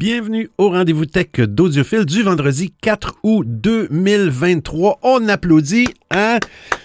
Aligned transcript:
Bienvenue 0.00 0.48
au 0.56 0.70
rendez-vous 0.70 1.04
tech 1.04 1.26
d'Audiophile 1.40 2.06
du 2.06 2.22
vendredi 2.22 2.72
4 2.80 3.18
août 3.22 3.44
2023. 3.46 4.98
On 5.02 5.28
applaudit, 5.28 5.88
hein? 6.10 6.38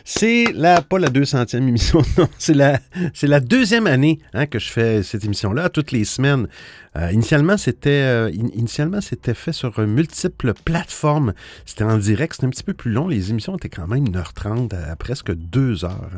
C'est 0.04 0.52
la, 0.54 0.82
pas 0.82 1.00
la 1.00 1.08
200e 1.08 1.56
émission, 1.56 2.02
non, 2.18 2.28
c'est 2.38 2.54
la, 2.54 2.78
c'est 3.14 3.28
la 3.28 3.40
deuxième 3.40 3.88
année 3.88 4.20
hein, 4.34 4.48
que 4.48 4.60
je 4.60 4.70
fais 4.70 5.02
cette 5.02 5.24
émission-là, 5.24 5.70
toutes 5.70 5.94
les 5.94 6.04
semaines. 6.04 6.50
Euh, 6.98 7.12
initialement, 7.12 7.58
c'était 7.58 7.90
euh, 7.90 8.32
initialement 8.32 9.02
c'était 9.02 9.34
fait 9.34 9.52
sur 9.52 9.80
multiples 9.86 10.54
plateformes. 10.54 11.34
C'était 11.66 11.84
en 11.84 11.98
direct, 11.98 12.36
c'était 12.36 12.48
un 12.48 12.50
petit 12.50 12.64
peu 12.64 12.74
plus 12.74 12.92
long. 12.92 13.08
Les 13.08 13.32
émissions 13.32 13.56
étaient 13.58 13.70
quand 13.70 13.88
même 13.88 14.06
1h30 14.06 14.74
à, 14.74 14.96
presque 14.96 15.34
2 15.34 15.84
heures. 15.84 16.10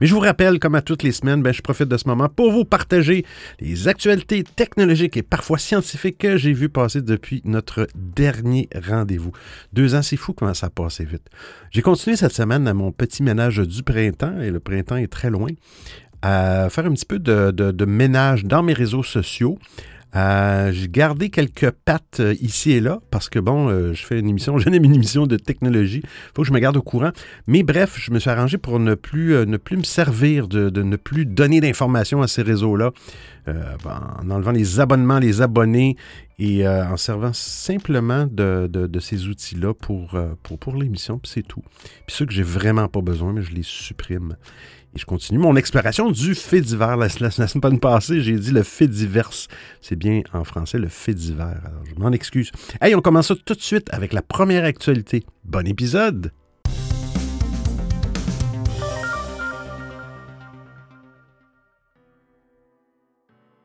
Mais 0.00 0.06
je 0.06 0.14
vous 0.14 0.20
rappelle, 0.20 0.58
comme 0.58 0.74
à 0.74 0.82
toutes 0.82 1.04
les 1.04 1.12
semaines, 1.12 1.42
ben, 1.42 1.52
je 1.52 1.62
profite 1.62 1.88
de 1.88 1.96
ce 1.96 2.08
moment 2.08 2.28
pour 2.28 2.50
vous 2.50 2.64
partager 2.64 3.24
les 3.60 3.86
actualités 3.86 4.42
technologiques 4.42 5.16
et 5.16 5.22
parfois 5.22 5.58
scientifiques 5.58 6.18
que 6.18 6.36
j'ai 6.36 6.52
vu 6.52 6.68
passer 6.68 7.00
depuis 7.00 7.40
notre 7.44 7.86
dernier 7.94 8.68
rendez-vous. 8.74 9.32
Deux 9.72 9.94
ans, 9.94 10.02
c'est 10.02 10.16
fou 10.16 10.32
comment 10.32 10.54
ça 10.54 10.66
a 10.66 10.70
passé 10.70 11.04
vite. 11.04 11.28
J'ai 11.70 11.82
continué 11.82 12.16
cette 12.16 12.32
semaine 12.32 12.66
à 12.66 12.74
mon 12.74 12.90
petit 12.90 13.22
ménage 13.22 13.58
du 13.58 13.82
printemps, 13.84 14.40
et 14.40 14.50
le 14.50 14.58
printemps 14.58 14.96
est 14.96 15.12
très 15.12 15.30
loin, 15.30 15.50
à 16.22 16.68
faire 16.70 16.86
un 16.86 16.92
petit 16.92 17.06
peu 17.06 17.20
de 17.20 17.84
ménage 17.84 18.44
dans 18.44 18.64
mes 18.64 18.72
réseaux 18.72 19.04
sociaux. 19.04 19.58
Euh, 20.16 20.72
j'ai 20.72 20.88
gardé 20.88 21.28
quelques 21.28 21.70
pattes 21.70 22.20
euh, 22.20 22.34
ici 22.40 22.72
et 22.72 22.80
là 22.80 22.98
parce 23.10 23.28
que, 23.28 23.38
bon, 23.38 23.68
euh, 23.68 23.92
je 23.92 24.06
fais 24.06 24.18
une 24.18 24.28
émission, 24.28 24.56
j'en 24.58 24.72
une 24.72 24.94
émission 24.94 25.26
de 25.26 25.36
technologie. 25.36 26.00
Il 26.02 26.30
faut 26.34 26.42
que 26.42 26.48
je 26.48 26.52
me 26.52 26.58
garde 26.58 26.76
au 26.76 26.82
courant. 26.82 27.10
Mais 27.46 27.62
bref, 27.62 27.96
je 27.98 28.10
me 28.10 28.18
suis 28.18 28.30
arrangé 28.30 28.58
pour 28.58 28.78
ne 28.78 28.94
plus, 28.94 29.46
ne 29.46 29.56
plus 29.56 29.76
me 29.76 29.82
servir, 29.82 30.48
de, 30.48 30.70
ne 30.70 30.96
plus 30.96 31.26
donner 31.26 31.60
d'informations 31.60 32.22
à 32.22 32.28
ces 32.28 32.42
réseaux-là 32.42 32.92
en 33.46 34.28
enlevant 34.28 34.50
les 34.50 34.78
abonnements, 34.78 35.18
les 35.18 35.40
abonnés 35.40 35.96
et 36.38 36.68
en 36.68 36.98
servant 36.98 37.32
simplement 37.32 38.26
de, 38.30 38.98
ces 39.00 39.26
outils-là 39.26 39.72
pour, 39.72 40.18
pour, 40.42 40.58
pour 40.58 40.76
l'émission. 40.76 41.18
Puis 41.18 41.32
c'est 41.34 41.48
tout. 41.48 41.62
Puis 42.06 42.14
ceux 42.14 42.26
que 42.26 42.32
j'ai 42.32 42.42
vraiment 42.42 42.88
pas 42.88 43.00
besoin, 43.00 43.32
mais 43.32 43.40
je 43.40 43.52
les 43.52 43.62
supprime. 43.62 44.36
Et 44.94 44.98
je 44.98 45.04
continue 45.04 45.38
mon 45.38 45.54
exploration 45.56 46.10
du 46.10 46.34
fait 46.34 46.60
divers. 46.60 46.96
La, 46.96 47.08
semaine 47.08 47.78
passée, 47.78 48.20
j'ai 48.20 48.38
dit 48.38 48.50
le 48.50 48.62
fait 48.62 48.88
divers. 48.88 49.30
C'est 49.80 49.96
bien 49.96 50.22
en 50.32 50.44
français 50.44 50.78
le 50.78 50.88
fait 50.88 51.14
divers. 51.14 51.60
Alors, 51.64 51.84
je 51.84 52.00
m'en 52.00 52.12
excuse. 52.12 52.50
Hey, 52.80 52.94
on 52.94 53.00
commence 53.00 53.28
ça 53.28 53.34
tout 53.44 53.54
de 53.54 53.60
suite 53.60 53.88
avec 53.92 54.12
la 54.12 54.22
première 54.22 54.64
actualité. 54.64 55.24
Bon 55.44 55.66
épisode! 55.66 56.32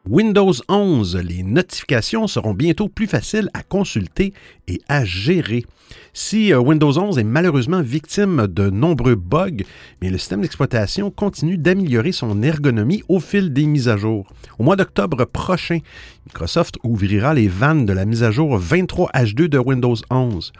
Windows 0.05 0.51
11, 0.67 1.15
les 1.15 1.43
notifications 1.43 2.27
seront 2.27 2.53
bientôt 2.53 2.89
plus 2.89 3.07
faciles 3.07 3.49
à 3.53 3.63
consulter 3.63 4.33
et 4.67 4.81
à 4.87 5.05
gérer. 5.05 5.65
Si 6.13 6.53
euh, 6.53 6.59
Windows 6.59 6.97
11 6.97 7.17
est 7.17 7.23
malheureusement 7.23 7.81
victime 7.81 8.47
de 8.47 8.69
nombreux 8.69 9.15
bugs, 9.15 9.63
mais 10.01 10.09
le 10.09 10.17
système 10.17 10.41
d'exploitation 10.41 11.09
continue 11.09 11.57
d'améliorer 11.57 12.11
son 12.11 12.43
ergonomie 12.43 13.01
au 13.09 13.19
fil 13.19 13.51
des 13.51 13.65
mises 13.65 13.89
à 13.89 13.97
jour. 13.97 14.31
Au 14.59 14.63
mois 14.63 14.75
d'octobre 14.75 15.25
prochain, 15.25 15.79
Microsoft 16.27 16.77
ouvrira 16.83 17.33
les 17.33 17.47
vannes 17.47 17.85
de 17.85 17.93
la 17.93 18.05
mise 18.05 18.23
à 18.23 18.31
jour 18.31 18.59
23H2 18.59 19.47
de 19.47 19.57
Windows 19.57 19.95
11. 20.11 20.53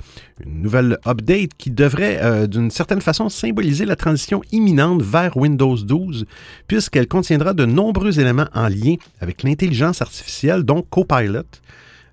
Une 0.44 0.62
nouvelle 0.62 0.98
update 1.06 1.52
qui 1.58 1.70
devrait 1.70 2.20
euh, 2.22 2.48
d'une 2.48 2.72
certaine 2.72 3.02
façon 3.02 3.30
symboliser 3.30 3.86
la 3.86 3.96
transition 3.96 4.42
imminente 4.52 5.04
vers 5.04 5.38
Windows 5.38 5.78
12, 5.78 6.26
puisqu'elle 6.68 7.08
contiendra 7.08 7.54
de 7.54 7.66
nombreux 7.66 8.20
éléments 8.20 8.50
en 8.54 8.68
lien 8.68 8.96
avec 9.22 9.44
l'intelligence 9.44 10.02
artificielle, 10.02 10.64
dont 10.64 10.82
Copilot. 10.82 11.44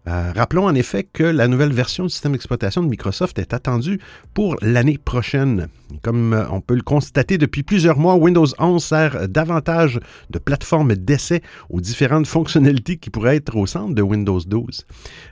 Euh, 0.09 0.33
rappelons 0.35 0.67
en 0.67 0.75
effet 0.75 1.05
que 1.05 1.23
la 1.23 1.47
nouvelle 1.47 1.73
version 1.73 2.05
du 2.05 2.11
système 2.11 2.33
d'exploitation 2.33 2.83
de 2.83 2.89
Microsoft 2.89 3.39
est 3.39 3.53
attendue 3.53 4.01
pour 4.33 4.57
l'année 4.63 4.99
prochaine. 4.99 5.69
comme 6.03 6.33
euh, 6.33 6.45
on 6.51 6.61
peut 6.63 6.75
le 6.75 6.83
constater 6.83 7.37
depuis 7.37 7.63
plusieurs 7.63 7.99
mois, 7.99 8.15
Windows 8.15 8.47
11 8.59 8.83
sert 8.83 9.29
davantage 9.29 10.01
de 10.31 10.39
plateforme 10.39 10.95
d'essai 10.95 11.43
aux 11.69 11.83
différentes 11.83 12.27
fonctionnalités 12.27 12.97
qui 12.97 13.11
pourraient 13.11 13.37
être 13.37 13.57
au 13.57 13.67
centre 13.67 13.95
de 13.95 14.03
Windows 14.03 14.41
12. 14.41 14.87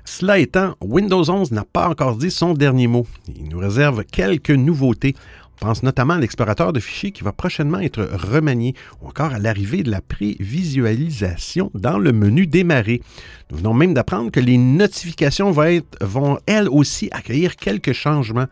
Cela 0.05 0.39
étant, 0.39 0.75
Windows 0.83 1.31
11 1.31 1.53
n'a 1.53 1.65
pas 1.65 1.89
encore 1.89 2.17
dit 2.17 2.31
son 2.31 2.53
dernier 2.53 2.89
mot. 2.89 3.07
Il 3.35 3.49
nous 3.49 3.59
réserve 3.59 4.05
quelques 4.05 4.51
nouveautés. 4.51 5.15
Pense 5.61 5.83
notamment 5.83 6.15
à 6.15 6.19
l'explorateur 6.19 6.73
de 6.73 6.79
fichiers 6.79 7.11
qui 7.11 7.25
va 7.25 7.33
prochainement 7.33 7.81
être 7.81 8.03
remanié 8.13 8.75
ou 9.03 9.09
encore 9.09 9.33
à 9.33 9.39
l'arrivée 9.39 9.83
de 9.83 9.91
la 9.91 10.01
prévisualisation 10.01 11.71
dans 11.75 11.99
le 11.99 12.13
menu 12.13 12.47
démarrer. 12.47 13.03
Nous 13.51 13.59
venons 13.59 13.75
même 13.75 13.95
d'apprendre 13.95 14.31
que 14.31 14.41
les 14.41 14.57
notifications 14.57 15.51
vont 15.51 16.39
elles 16.47 16.69
aussi 16.69 17.09
accueillir 17.11 17.57
quelques 17.57 17.93
changements. 17.93 18.47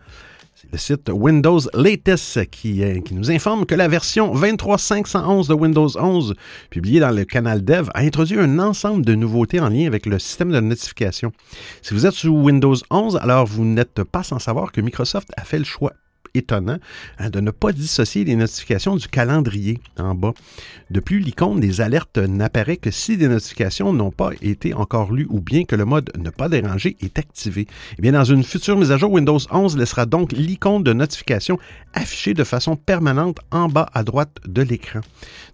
C'est 0.57 0.73
le 0.73 0.79
site 0.79 1.11
Windows 1.13 1.61
Latest 1.75 2.47
qui, 2.51 2.83
euh, 2.83 3.01
qui, 3.01 3.15
nous 3.15 3.31
informe 3.31 3.67
que 3.67 3.75
la 3.75 3.89
version 3.89 4.35
23.511 4.35 5.49
de 5.49 5.53
Windows 5.53 5.91
11, 5.99 6.35
publiée 6.71 6.99
dans 6.99 7.11
le 7.11 7.27
canal 7.27 7.63
Dev, 7.63 7.91
a 7.93 8.01
introduit 8.01 8.41
un 8.41 8.59
ensemble 8.59 9.05
de 9.05 9.15
nouveautés 9.15 9.61
en 9.61 9.69
lien 9.69 9.87
avec 9.87 10.07
le 10.07 10.19
système 10.19 10.51
de 10.51 10.59
notification. 10.61 11.31
Si 11.83 11.93
vous 11.93 12.07
êtes 12.07 12.15
sous 12.15 12.31
Windows 12.31 12.75
11, 12.91 13.19
alors 13.19 13.47
vous 13.47 13.67
n'êtes 13.67 14.03
pas 14.03 14.23
sans 14.23 14.39
savoir 14.39 14.73
que 14.73 14.81
Microsoft 14.81 15.29
a 15.37 15.45
fait 15.45 15.59
le 15.59 15.65
choix 15.65 15.93
étonnant 16.37 16.79
hein, 17.19 17.31
de 17.31 17.41
ne 17.41 17.51
pas 17.51 17.73
dissocier 17.73 18.25
les 18.25 18.37
notifications 18.37 18.97
du 18.97 19.09
calendrier 19.09 19.81
en 19.99 20.15
bas. 20.15 20.35
De 20.91 21.01
plus, 21.01 21.21
l'icône 21.21 21.61
des 21.61 21.81
alertes 21.81 22.19
n'apparaît 22.19 22.77
que 22.77 22.91
si 22.91 23.17
des 23.17 23.29
notifications 23.29 23.93
n'ont 23.93 24.11
pas 24.11 24.31
été 24.43 24.75
encore 24.75 25.13
lues 25.13 25.27
ou 25.31 25.41
bien 25.41 25.65
que 25.65 25.77
le 25.77 25.85
mode 25.85 26.11
ne 26.19 26.31
pas 26.31 26.49
déranger 26.49 26.97
est 27.01 27.19
activé. 27.19 27.67
Eh 27.99 28.03
bien, 28.03 28.13
dans 28.13 28.25
une 28.25 28.45
future 28.45 28.77
mise 28.77 28.93
à 28.93 28.99
jour, 28.99 29.11
Windows 29.13 29.39
11 29.51 29.77
laissera 29.77 30.07
donc 30.07 30.33
l'icône 30.33 30.83
de 30.83 30.93
notification 30.93 31.59
affichée 31.93 32.35
de 32.35 32.45
façon 32.45 32.77
permanente 32.77 33.39
en 33.51 33.69
bas 33.69 33.89
à 33.95 34.03
droite 34.03 34.39
de 34.47 34.63
l'écran. 34.63 35.01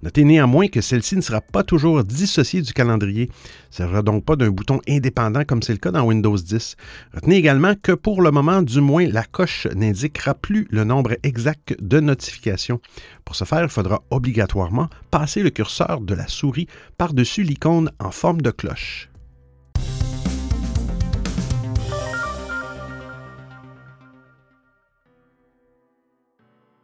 Notez 0.03 0.25
néanmoins 0.25 0.69
que 0.69 0.81
celle-ci 0.81 1.16
ne 1.16 1.20
sera 1.20 1.41
pas 1.41 1.62
toujours 1.62 2.03
dissociée 2.04 2.62
du 2.62 2.72
calendrier. 2.72 3.25
Il 3.25 3.28
ne 3.28 3.76
s'agira 3.76 4.03
donc 4.03 4.25
pas 4.25 4.37
d'un 4.37 4.50
bouton 4.50 4.81
indépendant 4.88 5.44
comme 5.44 5.62
c'est 5.62 5.72
le 5.72 5.78
cas 5.78 5.93
dans 5.93 6.04
Windows 6.04 6.37
10. 6.37 6.76
Retenez 7.14 7.37
également 7.37 7.75
que 7.81 7.93
pour 7.93 8.22
le 8.22 8.31
moment, 8.31 8.62
du 8.62 8.81
moins, 8.81 9.06
la 9.06 9.25
coche 9.25 9.66
n'indiquera 9.75 10.34
plus 10.34 10.66
le 10.72 10.84
nombre 10.84 11.16
exact 11.22 11.77
de 11.81 12.00
notifications. 12.00 12.81
Pour 13.25 13.37
ce 13.37 13.44
faire, 13.44 13.62
il 13.62 13.69
faudra 13.69 14.03
obligatoirement 14.10 14.88
passer 15.12 15.43
le 15.43 15.50
curseur 15.50 16.00
de 16.00 16.15
la 16.15 16.27
souris 16.27 16.66
par-dessus 16.99 17.44
l'icône 17.44 17.93
en 18.00 18.10
forme 18.10 18.41
de 18.41 18.50
cloche. 18.50 19.09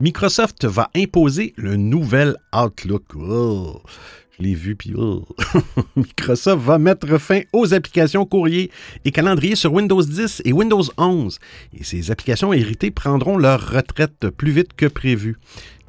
Microsoft 0.01 0.65
va 0.65 0.91
imposer 0.95 1.55
le 1.57 1.75
nouvel 1.75 2.37
Outlook. 2.55 3.17
Je 4.39 4.45
l'ai 4.45 4.55
vu, 4.55 4.77
puis 4.77 4.93
oh. 4.97 5.27
Microsoft 5.97 6.63
va 6.65 6.79
mettre 6.79 7.19
fin 7.19 7.41
aux 7.53 7.75
applications 7.75 8.25
courrier 8.25 8.71
et 9.05 9.11
calendrier 9.11 9.57
sur 9.57 9.73
Windows 9.73 10.03
10 10.03 10.43
et 10.45 10.53
Windows 10.53 10.85
11. 10.97 11.39
Et 11.79 11.85
ces 11.85 12.11
applications 12.11 12.53
héritées 12.53 12.91
prendront 12.91 13.37
leur 13.37 13.71
retraite 13.71 14.31
plus 14.31 14.53
vite 14.53 14.75
que 14.77 14.87
prévu. 14.87 15.37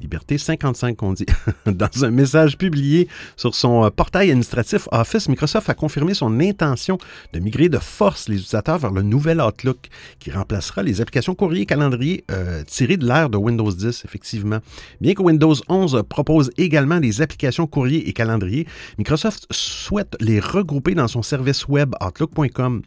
Liberté 0.00 0.38
55 0.38 0.96
qu'on 0.96 1.12
dit. 1.12 1.26
Dans 1.66 2.04
un 2.04 2.10
message 2.10 2.56
publié 2.56 3.08
sur 3.36 3.54
son 3.54 3.84
euh, 3.84 3.90
portail 3.90 4.30
administratif 4.30 4.88
Office, 4.92 5.28
Microsoft 5.28 5.68
a 5.68 5.74
confirmé 5.74 6.14
son 6.14 6.40
intention 6.40 6.98
de 7.32 7.38
migrer 7.38 7.68
de 7.68 7.78
force 7.78 8.28
les 8.28 8.36
utilisateurs 8.36 8.78
vers 8.78 8.92
le 8.92 9.02
nouvel 9.02 9.40
Outlook 9.40 9.88
qui 10.18 10.30
remplacera 10.30 10.82
les 10.82 11.00
applications 11.00 11.34
courrier 11.34 11.62
et 11.62 11.66
calendrier 11.66 12.24
euh, 12.30 12.62
tirées 12.64 12.96
de 12.96 13.06
l'ère 13.06 13.30
de 13.30 13.36
Windows 13.36 13.70
10, 13.70 14.04
effectivement. 14.04 14.58
Bien 15.00 15.14
que 15.14 15.22
Windows 15.22 15.54
11 15.68 16.02
propose 16.08 16.50
également 16.56 17.00
des 17.00 17.22
applications 17.22 17.66
courrier 17.66 18.08
et 18.08 18.12
calendrier, 18.12 18.66
Microsoft 18.98 19.46
souhaite 19.50 20.16
les 20.20 20.40
regrouper 20.40 20.94
dans 20.94 21.08
son 21.08 21.22
service 21.22 21.68
web 21.68 21.94
Outlook.com. 22.00 22.82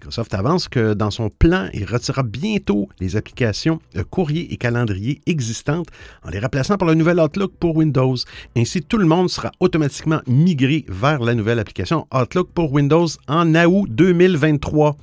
Microsoft 0.00 0.34
avance 0.34 0.68
que 0.68 0.94
dans 0.94 1.10
son 1.10 1.30
plan, 1.30 1.68
il 1.72 1.84
retirera 1.84 2.22
bientôt 2.22 2.88
les 3.00 3.16
applications 3.16 3.80
euh, 3.96 4.04
courrier 4.04 4.52
et 4.52 4.56
calendrier 4.56 5.20
existantes 5.26 5.88
en 6.22 6.30
les 6.30 6.38
remplaçant 6.56 6.78
par 6.78 6.88
le 6.88 6.94
nouvel 6.94 7.20
Outlook 7.20 7.52
pour 7.60 7.76
Windows. 7.76 8.16
Ainsi, 8.56 8.80
tout 8.80 8.96
le 8.96 9.04
monde 9.04 9.28
sera 9.28 9.52
automatiquement 9.60 10.22
migré 10.26 10.86
vers 10.88 11.20
la 11.20 11.34
nouvelle 11.34 11.58
application 11.58 12.06
Outlook 12.14 12.48
pour 12.54 12.72
Windows 12.72 13.08
en 13.28 13.54
août 13.54 13.86
2023. 13.90 14.96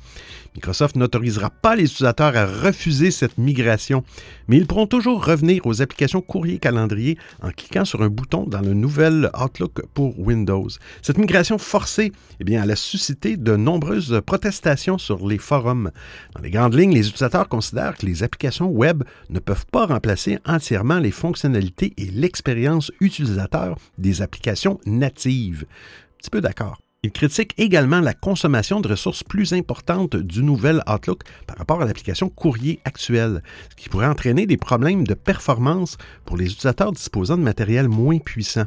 Microsoft 0.55 0.95
n'autorisera 0.95 1.49
pas 1.49 1.75
les 1.75 1.85
utilisateurs 1.85 2.35
à 2.37 2.45
refuser 2.45 3.11
cette 3.11 3.37
migration, 3.37 4.03
mais 4.47 4.57
ils 4.57 4.67
pourront 4.67 4.85
toujours 4.85 5.25
revenir 5.25 5.65
aux 5.65 5.81
applications 5.81 6.21
courrier 6.21 6.59
calendrier 6.59 7.17
en 7.41 7.49
cliquant 7.49 7.85
sur 7.85 8.03
un 8.03 8.09
bouton 8.09 8.45
dans 8.45 8.61
le 8.61 8.73
nouvel 8.73 9.31
Outlook 9.39 9.81
pour 9.93 10.19
Windows. 10.19 10.67
Cette 11.01 11.17
migration 11.17 11.57
forcée, 11.57 12.11
eh 12.39 12.43
bien, 12.43 12.67
a 12.67 12.75
suscité 12.75 13.35
de 13.35 13.55
nombreuses 13.55 14.21
protestations 14.25 14.97
sur 14.97 15.27
les 15.27 15.37
forums. 15.37 15.91
Dans 16.35 16.41
les 16.41 16.51
grandes 16.51 16.75
lignes, 16.75 16.93
les 16.93 17.07
utilisateurs 17.07 17.49
considèrent 17.49 17.97
que 17.97 18.05
les 18.05 18.23
applications 18.23 18.67
web 18.67 19.03
ne 19.29 19.39
peuvent 19.39 19.65
pas 19.71 19.85
remplacer 19.85 20.39
entièrement 20.45 20.99
les 20.99 21.11
fonctionnalités 21.11 21.42
et 21.45 22.11
l'expérience 22.11 22.91
utilisateur 22.99 23.77
des 23.97 24.21
applications 24.21 24.79
natives. 24.85 25.65
Un 25.67 26.17
petit 26.17 26.29
peu 26.29 26.41
d'accord. 26.41 26.77
Il 27.05 27.11
critique 27.11 27.53
également 27.57 27.99
la 27.99 28.13
consommation 28.13 28.79
de 28.79 28.87
ressources 28.87 29.23
plus 29.23 29.51
importantes 29.51 30.15
du 30.15 30.41
nouvel 30.41 30.81
Outlook 30.87 31.23
par 31.45 31.57
rapport 31.57 31.81
à 31.81 31.85
l'application 31.85 32.29
courrier 32.29 32.79
actuelle, 32.85 33.43
ce 33.71 33.75
qui 33.75 33.89
pourrait 33.89 34.07
entraîner 34.07 34.45
des 34.45 34.55
problèmes 34.55 35.05
de 35.05 35.13
performance 35.13 35.97
pour 36.23 36.37
les 36.37 36.45
utilisateurs 36.45 36.93
disposant 36.93 37.35
de 37.35 37.43
matériel 37.43 37.89
moins 37.89 38.19
puissant. 38.19 38.63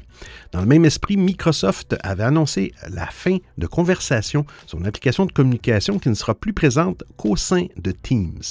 Dans 0.52 0.60
le 0.60 0.66
même 0.66 0.84
esprit, 0.84 1.16
Microsoft 1.16 1.96
avait 2.02 2.24
annoncé 2.24 2.74
la 2.90 3.06
fin 3.06 3.38
de 3.56 3.66
conversation 3.66 4.44
une 4.78 4.86
application 4.86 5.24
de 5.24 5.32
communication 5.32 5.98
qui 5.98 6.10
ne 6.10 6.14
sera 6.14 6.34
plus 6.34 6.52
présente 6.52 7.04
qu'au 7.16 7.36
sein 7.36 7.68
de 7.78 7.90
Teams. 7.90 8.42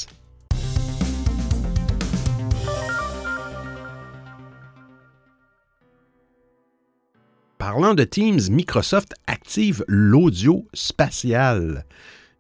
Parlant 7.68 7.96
de 7.96 8.04
Teams, 8.04 8.52
Microsoft 8.52 9.16
active 9.26 9.84
l'audio 9.88 10.68
spatial. 10.72 11.84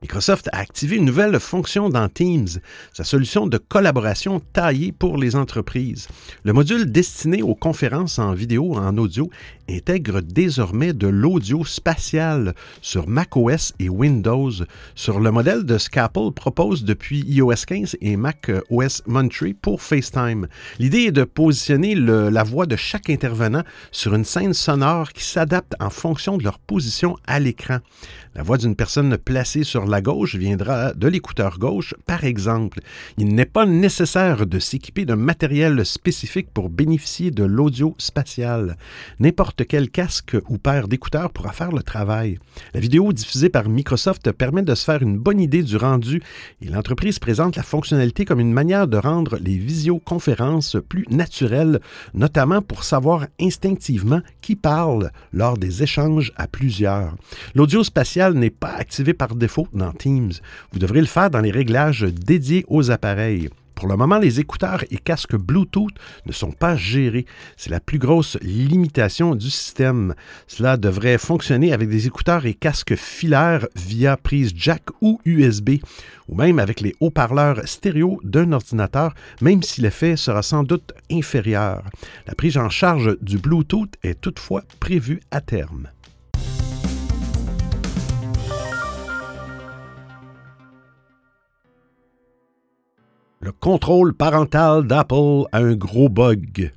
Microsoft 0.06 0.50
a 0.52 0.60
activé 0.60 0.98
une 0.98 1.06
nouvelle 1.06 1.40
fonction 1.40 1.90
dans 1.90 2.08
Teams, 2.10 2.60
sa 2.94 3.04
solution 3.04 3.48
de 3.48 3.58
collaboration 3.58 4.40
taillée 4.54 4.92
pour 4.92 5.18
les 5.18 5.36
entreprises. 5.36 6.08
Le 6.44 6.54
module 6.54 6.92
destiné 6.92 7.42
aux 7.42 7.56
conférences 7.56 8.20
en 8.20 8.36
vidéo 8.36 8.76
et 8.76 8.78
en 8.78 9.00
audio 9.00 9.32
intègre 9.68 10.22
désormais 10.22 10.94
de 10.94 11.08
l'audio 11.08 11.66
spatial 11.66 12.54
sur 12.82 13.08
macOS 13.08 13.74
et 13.80 13.90
Windows, 13.90 14.52
sur 14.94 15.20
le 15.20 15.32
modèle 15.32 15.64
de 15.64 15.80
ce 15.80 15.90
propose 16.36 16.84
depuis 16.84 17.22
iOS 17.22 17.66
15 17.66 17.98
et 18.00 18.16
macOS 18.16 19.02
Monterey 19.08 19.56
pour 19.60 19.82
FaceTime. 19.82 20.48
L'idée 20.78 21.06
est 21.06 21.12
de 21.12 21.24
positionner 21.24 21.96
la 21.96 22.44
voix 22.44 22.68
de 22.68 22.76
chaque 22.76 23.10
intervenant 23.10 23.64
sur 23.92 24.14
une 24.14 24.24
scène 24.24 24.54
sonore 24.54 25.14
qui 25.14 25.24
s'adapte 25.24 25.74
en 25.80 25.90
fonction 25.90 26.38
de 26.38 26.44
leur 26.44 26.60
position 26.60 27.18
à 27.26 27.40
l'écran. 27.40 27.80
La 28.36 28.44
voix 28.44 28.58
d'une 28.58 28.76
personne 28.76 29.18
placée 29.18 29.64
sur 29.64 29.86
la 29.86 29.95
gauche 30.02 30.36
viendra 30.36 30.94
de 30.94 31.08
l'écouteur 31.08 31.60
gauche, 31.60 31.94
par 32.06 32.24
exemple. 32.24 32.80
Il 33.18 33.36
n'est 33.36 33.46
pas 33.46 33.66
nécessaire 33.66 34.46
de 34.46 34.60
s'équiper 34.60 35.06
d'un 35.06 35.16
matériel 35.16 35.86
spécifique 35.86 36.50
pour 36.54 36.70
bénéficier 36.70 37.32
de 37.32 37.44
l'audio 37.44 37.96
spatial. 37.98 38.78
N'importe 39.20 39.66
quel 39.68 39.90
casque 39.90 40.38
ou 40.50 40.58
paire 40.58 40.88
d'écouteurs 40.88 41.32
pourra 41.32 41.52
faire 41.52 41.72
le 41.72 41.84
travail. 41.84 42.40
La 42.74 42.80
vidéo 42.80 43.14
diffusée 43.14 43.50
par 43.50 43.70
Microsoft 43.70 44.32
permet 44.32 44.62
de 44.62 44.76
se 44.76 44.84
faire 44.84 45.02
une 45.02 45.18
bonne 45.18 45.40
idée 45.40 45.64
du 45.64 45.78
rendu 45.78 46.22
et 46.62 46.70
l'entreprise 46.70 47.20
présente 47.20 47.56
la 47.56 47.64
fonctionnalité 47.64 48.26
comme 48.26 48.40
une 48.40 48.54
manière 48.54 48.88
de 48.88 48.98
rendre 48.98 49.38
les 49.42 49.58
visioconférences 49.58 50.78
plus 50.88 51.06
naturelles, 51.10 51.80
notamment 52.14 52.62
pour 52.62 52.84
savoir 52.84 53.28
instinctivement 53.40 54.22
qui 54.42 54.56
parle 54.56 55.12
lors 55.34 55.58
des 55.58 55.84
échanges 55.84 56.32
à 56.36 56.48
plusieurs. 56.48 57.16
L'audio 57.54 57.84
spatial 57.84 58.34
n'est 58.34 58.50
pas 58.50 58.74
activé 58.74 59.14
par 59.14 59.36
défaut 59.36 59.68
dans 59.76 59.92
Teams. 59.92 60.34
Vous 60.72 60.80
devrez 60.80 61.02
le 61.02 61.06
faire 61.06 61.30
dans 61.30 61.42
les 61.42 61.52
réglages 61.52 62.04
dédiés 62.04 62.66
aux 62.68 62.92
appareils. 62.92 63.50
Pour 63.76 63.90
le 63.90 63.98
moment, 63.98 64.18
les 64.18 64.40
écouteurs 64.40 64.86
et 64.90 64.98
casques 64.98 65.36
Bluetooth 65.36 65.94
ne 66.26 66.32
sont 66.32 66.54
pas 66.54 66.78
gérés. 66.78 67.26
C'est 67.58 67.70
la 67.70 67.82
plus 67.82 68.00
grosse 68.00 68.38
limitation 68.42 69.36
du 69.36 69.50
système. 69.50 70.16
Cela 70.48 70.78
devrait 70.78 71.18
fonctionner 71.18 71.74
avec 71.74 71.90
des 71.90 72.08
écouteurs 72.08 72.46
et 72.46 72.54
casques 72.54 72.96
filaires 72.96 73.68
via 73.76 74.16
prise 74.16 74.54
jack 74.56 74.84
ou 75.02 75.20
USB, 75.26 75.72
ou 76.30 76.36
même 76.36 76.58
avec 76.58 76.80
les 76.80 76.96
haut-parleurs 77.02 77.68
stéréo 77.68 78.22
d'un 78.24 78.54
ordinateur, 78.54 79.14
même 79.42 79.62
si 79.62 79.82
l'effet 79.82 80.16
sera 80.16 80.42
sans 80.42 80.64
doute 80.64 80.94
inférieur. 81.12 81.84
La 82.28 82.34
prise 82.34 82.58
en 82.58 82.70
charge 82.70 83.18
du 83.22 83.38
Bluetooth 83.38 83.94
est 84.04 84.22
toutefois 84.22 84.64
prévue 84.80 85.20
à 85.32 85.42
terme. 85.42 85.90
Le 93.46 93.52
contrôle 93.52 94.16
parental 94.16 94.88
d'Apple 94.88 95.44
a 95.52 95.60
un 95.60 95.76
gros 95.76 96.10
bug. 96.10 96.74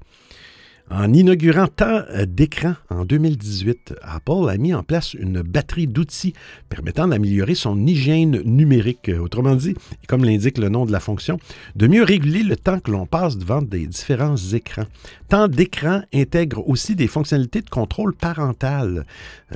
En 0.91 1.13
inaugurant 1.13 1.67
tant 1.67 2.01
d'écrans 2.27 2.75
en 2.89 3.05
2018, 3.05 3.97
Apple 4.01 4.49
a 4.49 4.57
mis 4.57 4.73
en 4.73 4.83
place 4.83 5.13
une 5.13 5.43
batterie 5.43 5.87
d'outils 5.87 6.33
permettant 6.71 7.07
d'améliorer 7.07 7.55
son 7.55 7.87
hygiène 7.87 8.41
numérique. 8.45 9.11
Autrement 9.21 9.55
dit, 9.55 9.75
comme 10.07 10.25
l'indique 10.25 10.57
le 10.57 10.71
nom 10.71 10.87
de 10.87 10.93
la 10.93 11.01
fonction, 11.01 11.39
de 11.77 11.87
mieux 11.89 12.03
réguler 12.03 12.43
le 12.43 12.57
temps 12.57 12.81
que 12.81 12.91
l'on 12.91 13.05
passe 13.05 13.37
devant 13.37 13.61
des 13.61 13.87
différents 13.87 14.37
écrans. 14.37 14.87
Tant 15.29 15.47
d'écrans 15.47 16.01
intègrent 16.15 16.67
aussi 16.67 16.97
des 16.97 17.07
fonctionnalités 17.07 17.61
de 17.61 17.69
contrôle 17.69 18.15
parental, 18.15 19.05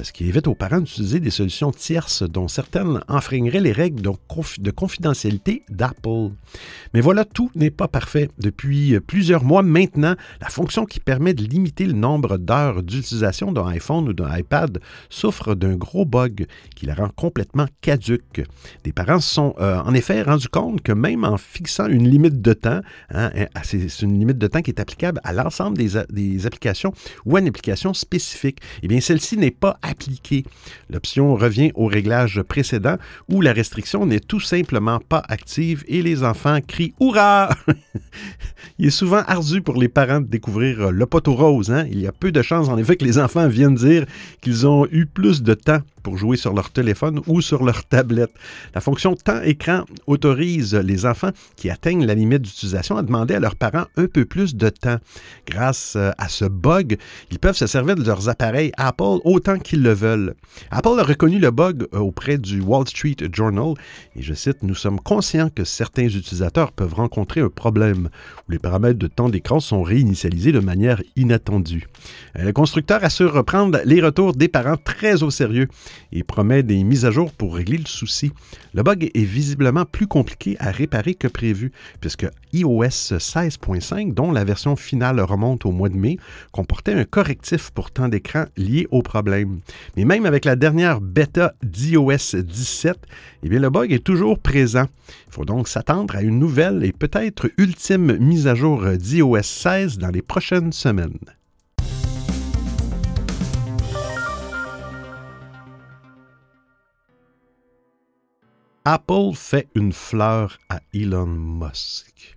ce 0.02 0.12
qui 0.12 0.29
évite 0.29 0.49
aux 0.49 0.55
parents 0.55 0.81
d'utiliser 0.81 1.19
des 1.19 1.31
solutions 1.31 1.73
tierces 1.73 2.25
dont 2.25 2.49
certaines 2.49 3.00
enfreigneraient 3.08 3.61
les 3.61 3.73
règles 3.73 4.02
de 4.02 4.70
confidentialité 4.70 5.62
d'Apple. 5.70 6.32
Mais 6.93 7.00
voilà, 7.00 7.25
tout 7.25 7.50
n'est 7.55 7.70
pas 7.70 7.88
parfait. 7.88 8.29
Depuis 8.38 9.00
plusieurs 9.00 9.44
mois 9.44 9.62
maintenant, 9.62 10.14
la 10.43 10.49
fonction 10.50 10.84
qui 10.84 11.00
permet 11.00 11.21
de 11.30 11.44
limiter 11.44 11.86
le 11.86 11.92
nombre 11.92 12.36
d'heures 12.38 12.82
d'utilisation 12.82 13.52
d'un 13.52 13.66
iPhone 13.69 14.08
ou 14.08 14.12
d'un 14.12 14.36
iPad 14.36 14.80
souffre 15.08 15.54
d'un 15.54 15.76
gros 15.76 16.04
bug 16.04 16.46
qui 16.74 16.86
la 16.86 16.94
rend 16.94 17.08
complètement 17.14 17.66
caduque. 17.80 18.42
Des 18.82 18.92
parents 18.92 19.20
se 19.20 19.32
sont 19.32 19.54
euh, 19.60 19.78
en 19.78 19.94
effet 19.94 20.22
rendus 20.22 20.48
compte 20.48 20.82
que 20.82 20.92
même 20.92 21.24
en 21.24 21.36
fixant 21.36 21.86
une 21.86 22.08
limite 22.08 22.42
de 22.42 22.52
temps, 22.52 22.80
hein, 23.10 23.30
hein, 23.34 23.46
c'est 23.62 24.02
une 24.02 24.19
limite 24.19 24.38
de 24.38 24.46
temps 24.48 24.60
qui 24.60 24.70
est 24.70 24.80
applicable 24.80 25.20
à 25.22 25.32
l'ensemble 25.32 25.78
des, 25.78 26.46
applications 26.46 26.92
ou 27.24 27.36
à 27.36 27.40
une 27.40 27.48
application 27.48 27.94
spécifique, 27.94 28.58
eh 28.82 28.88
bien 28.88 29.00
celle-ci 29.00 29.36
n'est 29.36 29.50
pas 29.52 29.78
appliquée. 29.82 30.44
L'option 30.90 31.36
revient 31.36 31.70
au 31.74 31.86
réglage 31.86 32.42
précédent 32.42 32.96
où 33.28 33.40
la 33.40 33.52
restriction 33.52 34.06
n'est 34.06 34.20
tout 34.20 34.40
simplement 34.40 34.98
pas 34.98 35.22
active 35.28 35.84
et 35.86 36.02
les 36.02 36.24
enfants 36.24 36.58
crient 36.66 36.94
Hurrah! 37.00 37.50
Il 38.78 38.86
est 38.86 38.90
souvent 38.90 39.22
ardu 39.26 39.62
pour 39.62 39.76
les 39.76 39.88
parents 39.88 40.20
de 40.20 40.26
découvrir 40.26 40.90
le 41.12 41.20
poteau 41.20 41.35
rose. 41.35 41.70
Hein? 41.70 41.87
Il 41.91 42.00
y 42.00 42.06
a 42.06 42.12
peu 42.12 42.32
de 42.32 42.41
chances, 42.43 42.69
en 42.69 42.79
effet, 42.79 42.97
que 42.97 43.05
les 43.05 43.19
enfants 43.19 43.47
viennent 43.47 43.75
dire 43.75 44.06
qu'ils 44.41 44.67
ont 44.67 44.87
eu 44.91 45.06
plus 45.06 45.43
de 45.43 45.55
temps 45.55 45.81
pour 46.02 46.16
jouer 46.16 46.37
sur 46.37 46.52
leur 46.52 46.70
téléphone 46.70 47.20
ou 47.26 47.40
sur 47.40 47.64
leur 47.64 47.84
tablette. 47.84 48.32
La 48.75 48.81
fonction 48.81 49.15
temps-écran 49.15 49.84
autorise 50.06 50.74
les 50.74 51.06
enfants 51.06 51.31
qui 51.56 51.70
atteignent 51.70 52.05
la 52.05 52.15
limite 52.15 52.43
d'utilisation 52.43 52.96
à 52.96 53.03
demander 53.03 53.34
à 53.34 53.41
leurs 53.41 53.56
parents 53.56 53.86
un 53.96 54.06
peu 54.06 54.24
plus 54.24 54.55
de 54.55 54.69
temps. 54.69 54.98
Grâce 55.46 55.94
euh, 55.96 56.10
à 56.19 56.29
ce 56.29 56.44
bug, 56.44 56.98
ils 57.31 57.38
peuvent 57.38 57.56
se 57.56 57.67
servir 57.67 57.96
de 57.96 58.05
leurs 58.05 58.29
appareils 58.29 58.72
Apple 58.77 59.19
autant 59.24 59.58
qu'ils 59.58 59.82
le 59.82 59.93
veulent. 59.93 60.34
Apple 60.70 60.98
a 60.98 61.03
reconnu 61.03 61.38
le 61.38 61.50
bug 61.50 61.86
euh, 61.94 61.98
auprès 61.98 62.38
du 62.38 62.60
Wall 62.60 62.86
Street 62.88 63.17
Journal 63.32 63.74
et 64.17 64.22
je 64.22 64.34
cite, 64.34 64.62
Nous 64.62 64.74
sommes 64.74 65.00
conscients 65.00 65.50
que 65.50 65.65
certains 65.65 66.06
utilisateurs 66.06 66.72
peuvent 66.72 66.94
rencontrer 66.94 67.41
un 67.41 67.48
problème 67.48 68.08
où 68.48 68.53
les 68.53 68.58
paramètres 68.58 68.98
de 68.98 69.06
temps 69.06 69.29
d'écran 69.29 69.60
sont 69.60 69.82
réinitialisés 69.82 70.53
de 70.53 70.60
manière 70.60 71.03
inattendue. 71.17 71.88
Euh, 72.38 72.44
le 72.44 72.53
constructeur 72.53 73.05
assure 73.05 73.32
reprendre 73.32 73.79
les 73.84 74.00
retours 74.00 74.34
des 74.34 74.48
parents 74.48 74.77
très 74.77 75.22
au 75.22 75.31
sérieux 75.31 75.69
et 76.13 76.22
promet 76.22 76.63
des 76.63 76.82
mises 76.84 77.05
à 77.05 77.11
jour 77.11 77.32
pour 77.32 77.55
régler 77.55 77.79
le 77.79 77.87
souci. 77.87 78.32
Le 78.75 78.82
bug 78.82 79.11
est 79.15 79.25
visiblement 79.25 79.84
plus 79.84 80.06
compliqué 80.06 80.56
à 80.58 80.70
réparer 80.70 81.15
que 81.15 81.29
prévu, 81.29 81.72
puisque 82.01 82.27
iOS 82.53 83.17
16.5, 83.19 84.15
dont 84.15 84.32
la 84.32 84.44
version 84.44 84.77
finale 84.77 85.20
remonte 85.20 85.67
au 85.67 85.72
mois 85.72 85.89
de 85.89 85.96
mai, 85.96 86.19
comportait 86.53 86.94
un 86.94 87.05
correctif 87.05 87.70
pour 87.70 87.91
temps 87.91 88.08
d'écran 88.08 88.44
lié 88.56 88.87
au 88.91 89.03
problème. 89.03 89.61
Mais 89.96 90.05
même 90.05 90.27
avec 90.27 90.44
la 90.44 90.56
dernière 90.56 91.01
bêta 91.01 91.55
d'iOS 91.63 92.43
17, 92.43 92.96
eh 93.43 93.49
bien, 93.49 93.61
le 93.61 93.70
bug 93.70 93.93
est 93.93 94.05
toujours 94.05 94.39
présent. 94.39 94.87
Il 95.29 95.32
faut 95.32 95.44
donc 95.44 95.69
s'attendre 95.69 96.17
à 96.17 96.22
une 96.22 96.39
nouvelle 96.39 96.84
et 96.84 96.93
peut-être 96.93 97.51
ultime 97.58 98.17
mise 98.19 98.46
à 98.46 98.55
jour 98.55 98.84
d'iOS 98.96 99.43
16 99.43 99.99
dans 99.99 100.11
les 100.11 100.22
prochaines 100.22 100.72
semaines. 100.72 101.19
Apple 108.84 109.31
fait 109.34 109.69
une 109.77 109.93
fleur 109.93 110.58
à 110.69 110.81
Elon 110.93 111.27
Musk. 111.27 112.36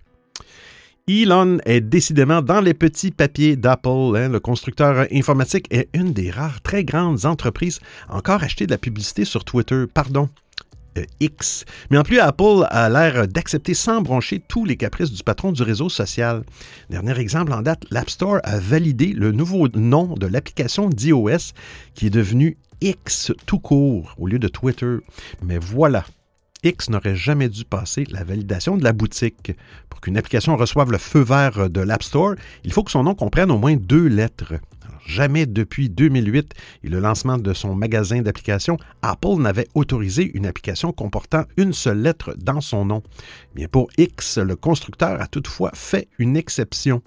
Elon 1.08 1.58
est 1.64 1.80
décidément 1.80 2.40
dans 2.40 2.60
les 2.60 2.74
petits 2.74 3.10
papiers 3.10 3.56
d'Apple. 3.56 4.16
Hein. 4.16 4.28
Le 4.28 4.38
constructeur 4.38 5.06
informatique 5.12 5.66
est 5.70 5.88
une 5.92 6.12
des 6.12 6.30
rares 6.30 6.60
très 6.62 6.84
grandes 6.84 7.26
entreprises 7.26 7.80
encore 8.08 8.44
acheter 8.44 8.66
de 8.66 8.70
la 8.70 8.78
publicité 8.78 9.24
sur 9.24 9.44
Twitter. 9.44 9.84
Pardon, 9.92 10.28
euh, 10.98 11.04
X. 11.18 11.64
Mais 11.90 11.98
en 11.98 12.04
plus, 12.04 12.20
Apple 12.20 12.64
a 12.70 12.88
l'air 12.90 13.26
d'accepter 13.26 13.74
sans 13.74 14.00
broncher 14.00 14.40
tous 14.40 14.64
les 14.64 14.76
caprices 14.76 15.10
du 15.10 15.24
patron 15.24 15.50
du 15.50 15.64
réseau 15.64 15.88
social. 15.88 16.44
Dernier 16.90 17.18
exemple 17.18 17.52
en 17.52 17.62
date, 17.62 17.84
l'App 17.90 18.08
Store 18.08 18.38
a 18.44 18.60
validé 18.60 19.12
le 19.12 19.32
nouveau 19.32 19.66
nom 19.74 20.14
de 20.14 20.28
l'application 20.28 20.88
d'iOS 20.88 21.52
qui 21.94 22.06
est 22.06 22.10
devenu 22.10 22.56
X 22.80 23.32
tout 23.46 23.58
court 23.58 24.14
au 24.16 24.28
lieu 24.28 24.38
de 24.38 24.48
Twitter. 24.48 24.98
Mais 25.42 25.58
voilà, 25.58 26.04
X 26.62 26.90
n'aurait 26.90 27.16
jamais 27.16 27.48
dû 27.48 27.64
passer 27.64 28.04
la 28.10 28.24
validation 28.24 28.76
de 28.76 28.84
la 28.84 28.92
boutique. 28.92 29.52
Pour 29.90 30.00
qu'une 30.00 30.16
application 30.16 30.56
reçoive 30.56 30.90
le 30.90 30.98
feu 30.98 31.20
vert 31.20 31.70
de 31.70 31.80
l'App 31.80 32.02
Store, 32.02 32.34
il 32.64 32.72
faut 32.72 32.82
que 32.82 32.90
son 32.90 33.04
nom 33.04 33.14
comprenne 33.14 33.50
au 33.50 33.58
moins 33.58 33.76
deux 33.76 34.06
lettres. 34.06 34.54
Jamais 35.06 35.46
depuis 35.46 35.88
2008 35.88 36.54
et 36.82 36.88
le 36.88 36.98
lancement 36.98 37.38
de 37.38 37.54
son 37.54 37.76
magasin 37.76 38.22
d'applications, 38.22 38.76
Apple 39.02 39.36
n'avait 39.38 39.68
autorisé 39.74 40.32
une 40.34 40.46
application 40.46 40.92
comportant 40.92 41.44
une 41.56 41.72
seule 41.72 42.02
lettre 42.02 42.34
dans 42.36 42.60
son 42.60 42.84
nom. 42.84 43.02
Pour 43.70 43.88
X, 43.98 44.38
le 44.38 44.56
constructeur 44.56 45.20
a 45.20 45.28
toutefois 45.28 45.70
fait 45.74 46.08
une 46.18 46.36
exception. 46.36 47.02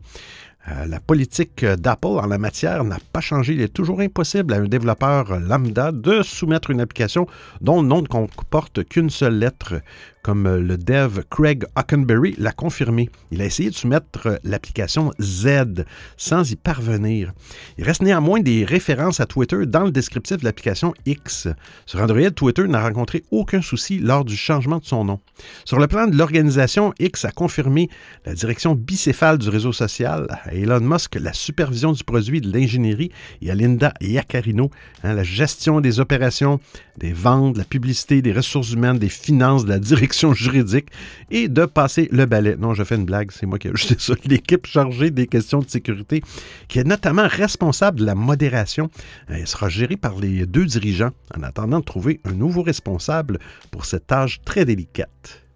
Euh, 0.68 0.86
la 0.86 1.00
politique 1.00 1.63
d'Apple 1.63 2.08
en 2.08 2.28
la 2.28 2.38
matière 2.38 2.84
n'a 2.84 2.98
pas 3.13 3.22
changé. 3.22 3.54
Il 3.54 3.62
est 3.62 3.74
toujours 3.74 4.01
impossible 4.01 4.54
à 4.54 4.58
un 4.58 4.66
développeur 4.66 5.39
lambda 5.39 5.92
de 5.92 6.22
soumettre 6.22 6.70
une 6.70 6.82
application 6.82 7.28
dont 7.62 7.82
le 7.82 7.88
nom 7.88 8.01
ne 8.01 8.08
comporte 8.08 8.84
qu'une 8.84 9.10
seule 9.10 9.39
lettre 9.39 9.75
comme 10.21 10.47
le 10.47 10.77
dev 10.77 11.21
Craig 11.29 11.65
Hockenberry 11.75 12.35
l'a 12.38 12.51
confirmé. 12.51 13.09
Il 13.31 13.41
a 13.41 13.45
essayé 13.45 13.69
de 13.69 13.75
soumettre 13.75 14.39
l'application 14.43 15.11
Z 15.21 15.85
sans 16.17 16.51
y 16.51 16.55
parvenir. 16.55 17.31
Il 17.77 17.83
reste 17.83 18.01
néanmoins 18.01 18.41
des 18.41 18.65
références 18.65 19.19
à 19.19 19.25
Twitter 19.25 19.65
dans 19.65 19.83
le 19.83 19.91
descriptif 19.91 20.38
de 20.38 20.45
l'application 20.45 20.93
X. 21.05 21.47
Sur 21.85 22.01
Android, 22.01 22.29
Twitter 22.31 22.67
n'a 22.67 22.81
rencontré 22.81 23.23
aucun 23.31 23.61
souci 23.61 23.99
lors 23.99 24.25
du 24.25 24.35
changement 24.35 24.79
de 24.79 24.85
son 24.85 25.05
nom. 25.05 25.19
Sur 25.65 25.79
le 25.79 25.88
plan 25.88 26.07
de 26.07 26.17
l'organisation, 26.17 26.93
X 26.99 27.25
a 27.25 27.31
confirmé 27.31 27.89
la 28.25 28.33
direction 28.33 28.75
bicéphale 28.75 29.38
du 29.38 29.49
réseau 29.49 29.71
social, 29.71 30.27
à 30.43 30.53
Elon 30.53 30.81
Musk 30.81 31.15
la 31.15 31.33
supervision 31.33 31.91
du 31.91 32.03
produit 32.03 32.41
de 32.41 32.51
l'ingénierie 32.51 33.11
et 33.41 33.51
à 33.51 33.55
Linda 33.55 33.93
Yaccarino 34.01 34.69
hein, 35.03 35.13
la 35.13 35.23
gestion 35.23 35.81
des 35.81 35.99
opérations, 35.99 36.59
des 36.97 37.13
ventes, 37.13 37.53
de 37.53 37.59
la 37.59 37.65
publicité, 37.65 38.21
des 38.21 38.33
ressources 38.33 38.71
humaines, 38.71 38.99
des 38.99 39.09
finances, 39.09 39.63
de 39.63 39.69
la 39.69 39.79
direction 39.79 40.09
juridique 40.34 40.88
et 41.32 41.48
de 41.48 41.66
passer 41.66 42.10
le 42.12 42.25
balai. 42.25 42.56
Non, 42.58 42.74
je 42.74 42.84
fais 42.84 42.96
une 42.96 43.06
blague, 43.06 43.32
c'est 43.32 43.46
moi 43.46 43.60
qui 43.60 43.68
ai 43.68 43.72
ajouté 43.72 43.96
ça. 43.98 44.13
L'équipe 44.25 44.66
chargée 44.66 45.12
des 45.12 45.28
questions 45.28 45.60
de 45.60 45.70
sécurité, 45.70 46.22
qui 46.68 46.80
est 46.80 46.84
notamment 46.84 47.28
responsable 47.28 48.00
de 48.00 48.06
la 48.06 48.16
modération, 48.16 48.89
elle 49.28 49.48
sera 49.48 49.70
gérée 49.70 49.98
par 49.98 50.18
les 50.20 50.46
deux 50.46 50.66
dirigeants 50.66 51.12
en 51.36 51.44
attendant 51.44 51.80
de 51.80 51.86
trouver 51.86 52.20
un 52.25 52.34
nouveau 52.34 52.62
responsable 52.62 53.39
pour 53.72 53.86
cette 53.86 54.08
tâche 54.08 54.42
très 54.46 54.66
délicate. 54.66 55.49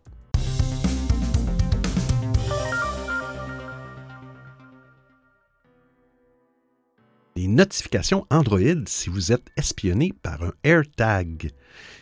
Les 7.36 7.48
notifications 7.48 8.26
Android 8.30 8.86
si 8.86 9.10
vous 9.10 9.32
êtes 9.32 9.50
espionné 9.58 10.14
par 10.22 10.44
un 10.44 10.54
AirTag. 10.64 11.52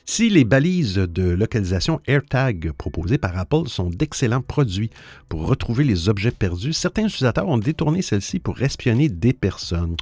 Si 0.05 0.29
les 0.29 0.43
balises 0.43 0.95
de 0.95 1.23
localisation 1.23 2.01
AirTag 2.07 2.71
proposées 2.73 3.17
par 3.17 3.38
Apple 3.38 3.67
sont 3.67 3.89
d'excellents 3.89 4.41
produits 4.41 4.89
pour 5.29 5.47
retrouver 5.47 5.83
les 5.83 6.09
objets 6.09 6.31
perdus, 6.31 6.73
certains 6.73 7.05
utilisateurs 7.05 7.47
ont 7.47 7.57
détourné 7.57 8.01
celles-ci 8.01 8.39
pour 8.39 8.61
espionner 8.61 9.09
des 9.09 9.33
personnes. 9.33 9.95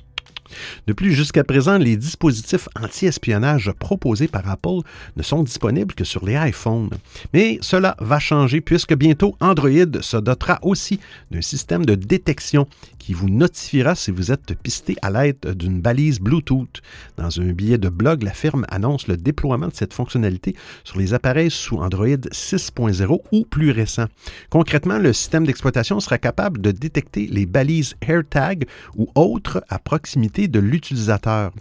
De 0.88 0.94
plus, 0.94 1.14
jusqu'à 1.14 1.44
présent, 1.44 1.78
les 1.78 1.98
dispositifs 1.98 2.68
anti-espionnage 2.82 3.72
proposés 3.80 4.28
par 4.28 4.50
Apple 4.50 4.82
ne 5.16 5.24
sont 5.24 5.44
disponibles 5.44 5.94
que 5.94 6.04
sur 6.04 6.26
les 6.26 6.36
iPhones. 6.36 6.90
Mais 7.34 7.60
cela 7.62 7.96
va 8.00 8.20
changer 8.20 8.62
puisque 8.62 8.96
bientôt 8.96 9.36
Android 9.40 10.02
se 10.02 10.18
dotera 10.18 10.60
aussi 10.62 11.00
d'un 11.32 11.42
système 11.42 11.86
de 11.86 11.96
détection 11.96 12.68
qui 12.98 13.14
vous 13.14 13.30
notifiera 13.30 13.96
si 13.96 14.12
vous 14.12 14.32
êtes 14.32 14.54
pisté 14.62 14.96
à 15.02 15.10
l'aide 15.10 15.56
d'une 15.56 15.82
balise 15.82 16.20
Bluetooth. 16.20 16.82
Dans 17.18 17.40
un 17.40 17.52
billet 17.54 17.78
de 17.78 17.90
blog, 17.90 18.24
la 18.24 18.34
firme 18.34 18.66
annonce 18.70 19.08
le 19.08 19.18
déploiement 19.18 19.68
de 19.68 19.74
cette 19.74 19.94
fonctionnalité 19.94 20.56
sur 20.84 21.00
les 21.00 21.14
appareils 21.14 21.52
sous 21.52 21.78
Android 21.78 22.08
6.0 22.08 23.20
ou 23.32 23.46
plus 23.46 23.72
récents. 23.72 24.08
Concrètement, 24.50 25.00
le 25.00 25.14
système 25.14 25.46
d'exploitation 25.46 26.00
sera 26.00 26.18
capable 26.18 26.62
de 26.62 26.72
détecter 26.72 27.28
les 27.28 27.46
balises 27.46 27.96
AirTag 28.02 28.68
ou 28.96 29.10
autres 29.16 29.64
à 29.70 29.80
proximité 29.80 30.39
de 30.48 30.60
l'utilisateur. 30.60 31.52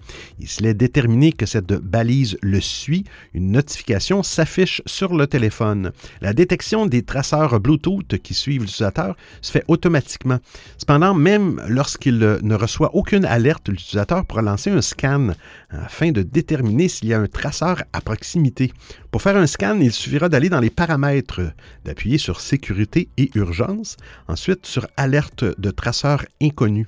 Et 0.40 0.47
s'il 0.47 0.66
est 0.66 0.75
déterminé 0.75 1.32
que 1.32 1.47
cette 1.47 1.73
balise 1.73 2.38
le 2.42 2.61
suit, 2.61 3.04
une 3.35 3.52
notification 3.52 4.23
s'affiche 4.23 4.82
sur 4.87 5.14
le 5.14 5.26
téléphone. 5.26 5.92
La 6.20 6.32
détection 6.32 6.87
des 6.87 7.02
traceurs 7.02 7.61
Bluetooth 7.61 8.18
qui 8.18 8.35
suivent 8.35 8.62
l'utilisateur 8.62 9.16
se 9.40 9.52
fait 9.52 9.64
automatiquement. 9.68 10.38
Cependant, 10.76 11.14
même 11.14 11.62
lorsqu'il 11.68 12.18
ne 12.18 12.54
reçoit 12.54 12.94
aucune 12.94 13.25
alerte, 13.25 13.68
l'utilisateur 13.68 14.25
pourra 14.25 14.42
lancer 14.42 14.70
un 14.70 14.82
scan 14.82 15.30
afin 15.70 16.12
de 16.12 16.23
déterminer 16.23 16.88
s'il 16.88 17.08
y 17.08 17.14
a 17.14 17.20
un 17.20 17.26
traceur 17.26 17.82
à 17.92 18.00
proximité. 18.00 18.73
Pour 19.10 19.22
faire 19.22 19.36
un 19.36 19.46
scan, 19.46 19.78
il 19.80 19.92
suffira 19.92 20.28
d'aller 20.28 20.50
dans 20.50 20.60
les 20.60 20.68
paramètres, 20.68 21.40
d'appuyer 21.84 22.18
sur 22.18 22.42
Sécurité 22.42 23.08
et 23.16 23.30
Urgence, 23.34 23.96
ensuite 24.28 24.66
sur 24.66 24.86
Alerte 24.98 25.44
de 25.58 25.70
traceur 25.70 26.26
inconnu. 26.42 26.86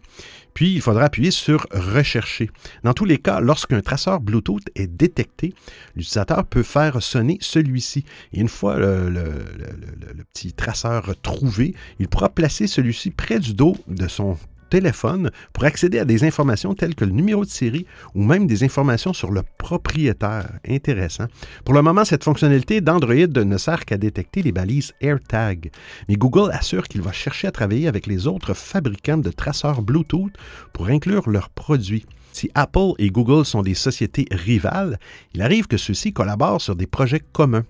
Puis, 0.52 0.74
il 0.74 0.82
faudra 0.82 1.04
appuyer 1.04 1.30
sur 1.30 1.66
Rechercher. 1.70 2.50
Dans 2.84 2.92
tous 2.92 3.06
les 3.06 3.16
cas, 3.16 3.40
lorsqu'un 3.40 3.80
traceur 3.80 4.20
Bluetooth 4.20 4.64
est 4.74 4.86
détecté, 4.86 5.54
l'utilisateur 5.96 6.44
peut 6.44 6.62
faire 6.62 7.02
sonner 7.02 7.38
celui-ci. 7.40 8.04
Et 8.34 8.40
une 8.40 8.48
fois 8.48 8.76
le, 8.76 9.08
le, 9.08 10.24
petit 10.34 10.52
traceur 10.52 11.14
trouvé, 11.22 11.74
il 11.98 12.08
pourra 12.08 12.28
placer 12.28 12.66
celui-ci 12.66 13.10
près 13.10 13.38
du 13.38 13.54
dos 13.54 13.76
de 13.88 14.08
son 14.08 14.36
téléphone 14.70 15.30
pour 15.52 15.64
accéder 15.64 15.98
à 15.98 16.04
des 16.04 16.24
informations 16.24 16.74
telles 16.74 16.94
que 16.94 17.04
le 17.04 17.12
numéro 17.12 17.44
de 17.44 17.50
série 17.50 17.86
ou 18.14 18.22
même 18.22 18.46
des 18.46 18.64
informations 18.64 19.12
sur 19.12 19.30
le 19.30 19.42
propriétaire. 19.58 20.50
Intéressant. 20.66 21.26
Pour 21.64 21.74
le 21.74 21.82
moment, 21.82 22.04
cette 22.04 22.24
fonctionnalité 22.24 22.80
d'Android 22.80 23.44
ne 23.44 23.58
sert 23.58 23.84
qu'à 23.84 23.98
détecter 23.98 24.42
les 24.42 24.52
balises 24.52 24.92
AirTag. 25.00 25.70
Mais 26.08 26.14
Google 26.14 26.50
assure 26.52 26.88
qu'il 26.88 27.02
va 27.02 27.12
chercher 27.12 27.48
à 27.48 27.52
travailler 27.52 27.88
avec 27.88 28.06
les 28.06 28.26
autres 28.26 28.54
fabricants 28.54 29.18
de 29.18 29.30
traceurs 29.30 29.82
Bluetooth 29.82 30.32
pour 30.72 30.86
inclure 30.88 31.28
leurs 31.28 31.50
produits. 31.50 32.06
Si 32.32 32.50
Apple 32.54 32.92
et 32.98 33.10
Google 33.10 33.44
sont 33.44 33.62
des 33.62 33.74
sociétés 33.74 34.26
rivales, 34.30 34.98
il 35.34 35.42
arrive 35.42 35.66
que 35.66 35.76
ceux-ci 35.76 36.12
collaborent 36.12 36.60
sur 36.60 36.76
des 36.76 36.86
projets 36.86 37.20
communs. 37.32 37.64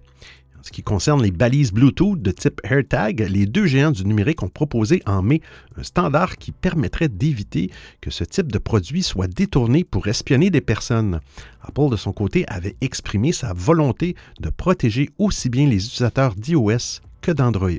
Ce 0.62 0.70
qui 0.72 0.82
concerne 0.82 1.22
les 1.22 1.30
balises 1.30 1.72
Bluetooth 1.72 2.20
de 2.20 2.30
type 2.30 2.60
AirTag, 2.64 3.20
les 3.30 3.46
deux 3.46 3.66
géants 3.66 3.92
du 3.92 4.04
numérique 4.04 4.42
ont 4.42 4.48
proposé 4.48 5.02
en 5.06 5.22
mai 5.22 5.40
un 5.76 5.82
standard 5.82 6.36
qui 6.36 6.52
permettrait 6.52 7.08
d'éviter 7.08 7.70
que 8.00 8.10
ce 8.10 8.24
type 8.24 8.52
de 8.52 8.58
produit 8.58 9.02
soit 9.02 9.26
détourné 9.26 9.84
pour 9.84 10.06
espionner 10.06 10.50
des 10.50 10.60
personnes. 10.60 11.20
Apple, 11.62 11.90
de 11.90 11.96
son 11.96 12.12
côté, 12.12 12.44
avait 12.48 12.76
exprimé 12.80 13.32
sa 13.32 13.52
volonté 13.54 14.16
de 14.40 14.50
protéger 14.50 15.10
aussi 15.18 15.48
bien 15.48 15.66
les 15.66 15.84
utilisateurs 15.86 16.34
d'iOS 16.34 17.00
que 17.22 17.32
d'Android. 17.32 17.70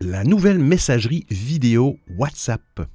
La 0.00 0.24
nouvelle 0.24 0.58
messagerie 0.58 1.26
vidéo 1.30 1.96
WhatsApp 2.18 2.88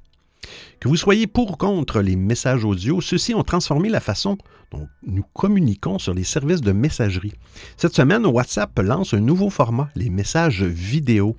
que 0.79 0.87
vous 0.87 0.95
soyez 0.95 1.27
pour 1.27 1.51
ou 1.51 1.55
contre 1.55 2.01
les 2.01 2.15
messages 2.15 2.65
audio, 2.65 3.01
ceux-ci 3.01 3.33
ont 3.33 3.43
transformé 3.43 3.89
la 3.89 3.99
façon 3.99 4.37
dont 4.71 4.87
nous 5.05 5.23
communiquons 5.33 5.99
sur 5.99 6.13
les 6.13 6.23
services 6.23 6.61
de 6.61 6.71
messagerie. 6.71 7.33
Cette 7.77 7.95
semaine, 7.95 8.25
WhatsApp 8.25 8.77
lance 8.79 9.13
un 9.13 9.19
nouveau 9.19 9.49
format, 9.49 9.89
les 9.95 10.09
messages 10.09 10.63
vidéo. 10.63 11.35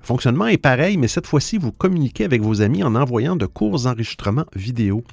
Le 0.00 0.06
fonctionnement 0.06 0.46
est 0.46 0.56
pareil, 0.56 0.96
mais 0.96 1.08
cette 1.08 1.26
fois-ci, 1.26 1.58
vous 1.58 1.72
communiquez 1.72 2.24
avec 2.24 2.40
vos 2.40 2.62
amis 2.62 2.82
en 2.82 2.94
envoyant 2.94 3.36
de 3.36 3.46
courts 3.46 3.86
enregistrements 3.86 4.46
vidéo. 4.54 5.04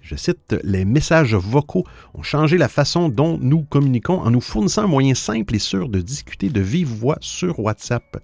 Je 0.00 0.16
cite, 0.16 0.56
les 0.64 0.84
messages 0.84 1.34
vocaux 1.34 1.84
ont 2.14 2.22
changé 2.22 2.58
la 2.58 2.68
façon 2.68 3.08
dont 3.08 3.38
nous 3.38 3.62
communiquons 3.62 4.20
en 4.20 4.30
nous 4.30 4.40
fournissant 4.40 4.84
un 4.84 4.88
moyen 4.88 5.14
simple 5.14 5.54
et 5.54 5.58
sûr 5.58 5.88
de 5.88 6.00
discuter 6.00 6.48
de 6.48 6.60
vive 6.60 6.88
voix 6.88 7.18
sur 7.20 7.60
WhatsApp. 7.60 8.16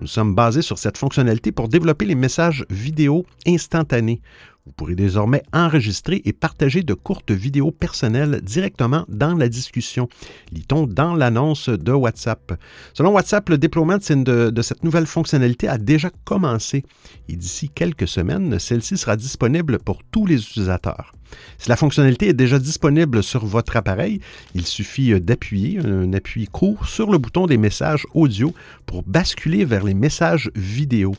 Nous 0.00 0.06
sommes 0.06 0.34
basés 0.34 0.62
sur 0.62 0.78
cette 0.78 0.98
fonctionnalité 0.98 1.50
pour 1.50 1.68
développer 1.68 2.04
les 2.04 2.14
messages 2.14 2.64
vidéo 2.70 3.24
instantanés. 3.46 4.20
Vous 4.64 4.72
pourrez 4.72 4.94
désormais 4.94 5.42
enregistrer 5.52 6.22
et 6.24 6.32
partager 6.32 6.84
de 6.84 6.94
courtes 6.94 7.32
vidéos 7.32 7.72
personnelles 7.72 8.40
directement 8.42 9.04
dans 9.08 9.34
la 9.34 9.48
discussion, 9.48 10.08
lit-on 10.52 10.86
dans 10.86 11.16
l'annonce 11.16 11.68
de 11.68 11.90
WhatsApp. 11.90 12.52
Selon 12.94 13.10
WhatsApp, 13.10 13.48
le 13.48 13.58
déploiement 13.58 13.96
de, 13.96 14.50
de 14.50 14.62
cette 14.62 14.84
nouvelle 14.84 15.06
fonctionnalité 15.06 15.66
a 15.66 15.78
déjà 15.78 16.10
commencé 16.24 16.84
et 17.28 17.34
d'ici 17.34 17.70
quelques 17.70 18.06
semaines, 18.06 18.60
celle-ci 18.60 18.96
sera 18.96 19.16
disponible 19.16 19.80
pour 19.80 20.04
tous 20.04 20.26
les 20.26 20.36
utilisateurs. 20.36 21.12
Si 21.58 21.68
la 21.68 21.76
fonctionnalité 21.76 22.28
est 22.28 22.34
déjà 22.34 22.58
disponible 22.58 23.22
sur 23.22 23.46
votre 23.46 23.76
appareil, 23.76 24.20
il 24.54 24.66
suffit 24.66 25.20
d'appuyer 25.20 25.78
un 25.78 26.12
appui 26.12 26.46
court 26.46 26.86
sur 26.86 27.10
le 27.10 27.18
bouton 27.18 27.46
des 27.46 27.56
messages 27.56 28.06
audio 28.14 28.52
pour 28.86 29.02
basculer 29.02 29.64
vers 29.64 29.84
les 29.84 29.94
messages 29.94 30.50
vidéo. 30.54 31.14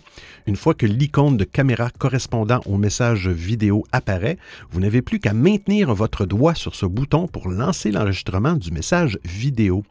Une 0.46 0.56
fois 0.58 0.74
que 0.74 0.86
l'icône 0.86 1.38
de 1.38 1.46
caméra 1.46 1.90
correspondant 1.98 2.60
au 2.66 2.78
message 2.78 3.30
vidéo 3.30 3.86
apparaît, 3.92 4.38
vous 4.72 4.82
n'avez 4.82 5.02
plus 5.02 5.20
qu'à 5.20 5.34
maintenir 5.34 5.94
votre 5.94 6.26
doigt 6.26 6.56
sur 6.56 6.76
ce 6.76 6.86
bouton 6.86 7.28
pour 7.28 7.50
lancer 7.50 7.92
l'enregistrement 7.92 8.54
du 8.54 8.72
message 8.72 9.20
vidéo. 9.24 9.84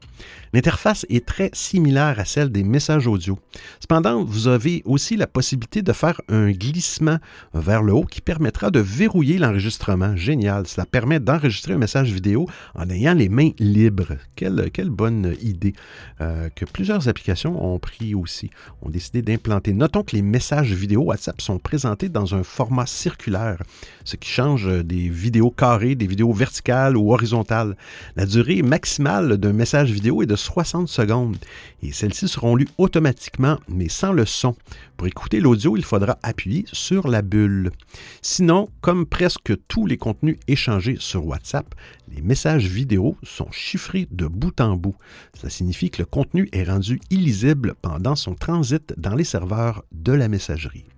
L'interface 0.55 1.07
est 1.09 1.25
très 1.25 1.49
similaire 1.55 2.21
à 2.21 2.27
celle 2.27 2.51
des 2.51 2.63
messages 2.63 3.07
audio. 3.07 3.39
Cependant, 3.81 4.23
vous 4.23 4.49
avez 4.49 4.83
aussi 4.85 5.17
la 5.17 5.27
possibilité 5.27 5.81
de 5.81 5.93
faire 5.95 6.21
un 6.29 6.51
glissement 6.51 7.17
vers 7.55 7.83
le 7.83 7.95
haut 7.95 8.05
qui 8.05 8.21
permettra 8.21 8.71
de 8.71 8.79
verrouiller 8.79 9.39
l'enregistrement. 9.39 10.15
Génial. 10.15 10.67
Cela 10.67 10.85
permet 10.85 11.21
d'enregistrer 11.21 11.73
un 11.73 11.79
message 11.79 12.13
vidéo 12.13 12.47
en 12.75 12.91
ayant 12.91 13.15
les 13.15 13.31
mains 13.31 13.53
libres. 13.59 14.17
Quelle, 14.37 14.91
bonne 14.91 15.35
idée 15.41 15.73
euh, 16.21 16.51
que 16.55 16.67
plusieurs 16.67 17.09
applications 17.09 17.65
ont 17.65 17.79
pris 17.79 18.15
aussi, 18.15 18.51
ont 18.83 18.91
décidé 18.91 19.23
d'implanter. 19.23 19.73
Notons 19.73 20.03
que 20.03 20.15
les 20.15 20.23
messages 20.23 20.73
vidéo 20.73 21.05
WhatsApp 21.05 21.41
sont 21.41 21.59
présentés 21.59 22.11
dans 22.11 22.35
un 22.35 22.43
format 22.43 22.85
circulaire, 22.85 23.63
ce 24.05 24.17
qui 24.17 24.29
change 24.29 24.69
des 24.85 25.09
vidéos 25.09 25.51
carrées, 25.51 25.95
des 25.95 26.07
vidéos 26.07 26.33
verticales 26.33 26.99
ou 26.99 27.13
horizontales. 27.15 27.75
La 28.17 28.27
durée 28.27 28.61
maximale 28.61 29.39
d'un 29.39 29.55
message 29.55 29.91
vidéo 29.91 30.23
est 30.23 30.27
de 30.27 30.37
60 30.43 30.89
secondes 30.89 31.37
et 31.83 31.93
celles-ci 31.93 32.29
seront 32.29 32.57
lues 32.57 32.69
automatiquement 32.79 33.59
mais 33.69 33.89
sans 33.89 34.13
le 34.13 34.27
son. 34.27 34.57
Pour 34.97 35.07
écouter 35.07 35.41
l'audio, 35.41 35.77
il 35.77 35.85
faudra 35.85 36.19
appuyer 36.23 36.65
sur 36.73 37.09
la 37.09 37.23
bulle. 37.23 37.73
Sinon, 38.21 38.69
comme 38.81 39.07
presque 39.07 39.53
tous 39.69 39.87
les 39.87 39.97
contenus 39.97 40.37
échangés 40.49 40.97
sur 41.01 41.27
WhatsApp, 41.27 41.75
les 42.09 42.23
messages 42.23 42.67
vidéo 42.67 43.17
sont 43.23 43.51
chiffrés 43.51 44.07
de 44.11 44.27
bout 44.27 44.61
en 44.61 44.77
bout. 44.77 44.97
Cela 45.35 45.51
signifie 45.51 45.91
que 45.91 46.03
le 46.03 46.07
contenu 46.07 46.49
est 46.53 46.65
rendu 46.65 47.01
illisible 47.11 47.75
pendant 47.81 48.17
son 48.17 48.35
transit 48.35 48.93
dans 48.97 49.15
les 49.15 49.25
serveurs 49.25 49.85
de 49.93 50.13
la 50.13 50.29
messagerie. 50.29 50.92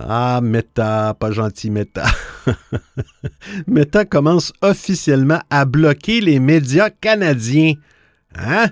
Ah, 0.00 0.40
Meta, 0.40 1.14
pas 1.18 1.32
gentil 1.32 1.70
Meta. 1.70 2.06
Meta 3.66 4.04
commence 4.04 4.52
officiellement 4.62 5.40
à 5.50 5.64
bloquer 5.64 6.20
les 6.20 6.38
médias 6.38 6.88
canadiens. 6.90 7.74
Hein? 8.36 8.66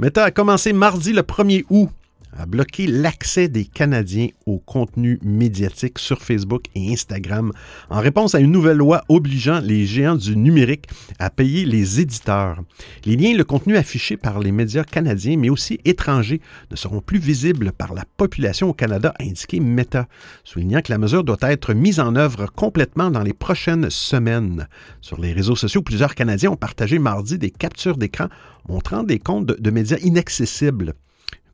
Meta 0.00 0.24
a 0.24 0.30
commencé 0.32 0.72
mardi 0.72 1.12
le 1.12 1.22
1er 1.22 1.64
août 1.70 1.90
a 2.38 2.46
bloqué 2.46 2.86
l'accès 2.86 3.48
des 3.48 3.64
Canadiens 3.64 4.28
au 4.46 4.58
contenu 4.58 5.18
médiatique 5.22 5.98
sur 5.98 6.20
Facebook 6.20 6.64
et 6.74 6.92
Instagram 6.92 7.52
en 7.90 8.00
réponse 8.00 8.34
à 8.34 8.40
une 8.40 8.52
nouvelle 8.52 8.76
loi 8.76 9.02
obligeant 9.08 9.60
les 9.60 9.86
géants 9.86 10.16
du 10.16 10.36
numérique 10.36 10.86
à 11.18 11.30
payer 11.30 11.64
les 11.64 12.00
éditeurs. 12.00 12.62
Les 13.04 13.16
liens 13.16 13.30
et 13.30 13.36
le 13.36 13.44
contenu 13.44 13.76
affiché 13.76 14.16
par 14.16 14.40
les 14.40 14.52
médias 14.52 14.84
canadiens, 14.84 15.36
mais 15.36 15.50
aussi 15.50 15.80
étrangers, 15.84 16.40
ne 16.70 16.76
seront 16.76 17.00
plus 17.00 17.18
visibles 17.18 17.72
par 17.72 17.94
la 17.94 18.04
population 18.16 18.68
au 18.68 18.74
Canada, 18.74 19.14
a 19.18 19.22
indiqué 19.22 19.60
Meta, 19.60 20.06
soulignant 20.44 20.82
que 20.82 20.92
la 20.92 20.98
mesure 20.98 21.24
doit 21.24 21.38
être 21.42 21.74
mise 21.74 22.00
en 22.00 22.16
œuvre 22.16 22.46
complètement 22.46 23.10
dans 23.10 23.22
les 23.22 23.32
prochaines 23.32 23.90
semaines. 23.90 24.68
Sur 25.00 25.20
les 25.20 25.32
réseaux 25.32 25.56
sociaux, 25.56 25.82
plusieurs 25.82 26.14
Canadiens 26.14 26.50
ont 26.50 26.56
partagé 26.56 26.98
mardi 26.98 27.38
des 27.38 27.50
captures 27.50 27.96
d'écran 27.96 28.26
montrant 28.68 29.02
des 29.02 29.18
comptes 29.18 29.46
de 29.46 29.70
médias 29.70 29.98
inaccessibles 30.02 30.94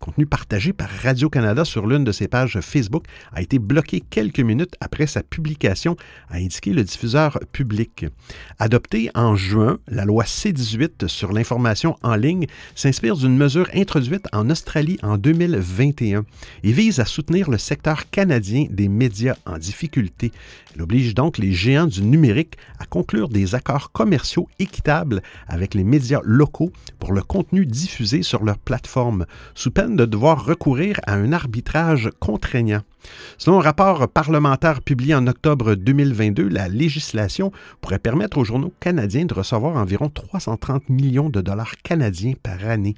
contenu 0.02 0.26
partagé 0.26 0.72
par 0.72 0.88
Radio-Canada 0.90 1.64
sur 1.64 1.86
l'une 1.86 2.02
de 2.02 2.10
ses 2.10 2.26
pages 2.26 2.58
Facebook 2.60 3.04
a 3.32 3.40
été 3.40 3.60
bloqué 3.60 4.00
quelques 4.00 4.40
minutes 4.40 4.74
après 4.80 5.06
sa 5.06 5.22
publication, 5.22 5.96
a 6.28 6.38
indiqué 6.38 6.72
le 6.72 6.82
diffuseur 6.82 7.38
public. 7.52 8.06
Adoptée 8.58 9.10
en 9.14 9.36
juin, 9.36 9.78
la 9.86 10.04
loi 10.04 10.24
C-18 10.24 11.06
sur 11.06 11.32
l'information 11.32 11.96
en 12.02 12.16
ligne 12.16 12.46
s'inspire 12.74 13.16
d'une 13.16 13.36
mesure 13.36 13.68
introduite 13.74 14.26
en 14.32 14.50
Australie 14.50 14.98
en 15.04 15.18
2021 15.18 16.24
et 16.64 16.72
vise 16.72 16.98
à 16.98 17.04
soutenir 17.04 17.48
le 17.48 17.58
secteur 17.58 18.10
canadien 18.10 18.66
des 18.70 18.88
médias 18.88 19.36
en 19.46 19.56
difficulté. 19.56 20.32
Elle 20.74 20.82
oblige 20.82 21.14
donc 21.14 21.38
les 21.38 21.52
géants 21.52 21.86
du 21.86 22.02
numérique 22.02 22.56
à 22.80 22.86
conclure 22.86 23.28
des 23.28 23.54
accords 23.54 23.92
commerciaux 23.92 24.48
équitables 24.58 25.22
avec 25.46 25.74
les 25.74 25.84
médias 25.84 26.20
locaux 26.24 26.72
pour 26.98 27.12
le 27.12 27.22
contenu 27.22 27.66
diffusé 27.66 28.22
sur 28.22 28.42
leur 28.42 28.58
plateforme, 28.58 29.26
sous 29.54 29.70
peine 29.70 29.91
de 29.92 30.04
devoir 30.04 30.44
recourir 30.44 31.00
à 31.06 31.14
un 31.14 31.32
arbitrage 31.32 32.10
contraignant. 32.20 32.82
Selon 33.38 33.58
un 33.58 33.62
rapport 33.62 34.08
parlementaire 34.08 34.80
publié 34.82 35.14
en 35.14 35.26
octobre 35.26 35.74
2022, 35.74 36.48
la 36.48 36.68
législation 36.68 37.52
pourrait 37.80 37.98
permettre 37.98 38.38
aux 38.38 38.44
journaux 38.44 38.72
canadiens 38.80 39.24
de 39.24 39.34
recevoir 39.34 39.76
environ 39.76 40.08
330 40.08 40.88
millions 40.88 41.30
de 41.30 41.40
dollars 41.40 41.76
canadiens 41.82 42.34
par 42.42 42.68
année. 42.68 42.94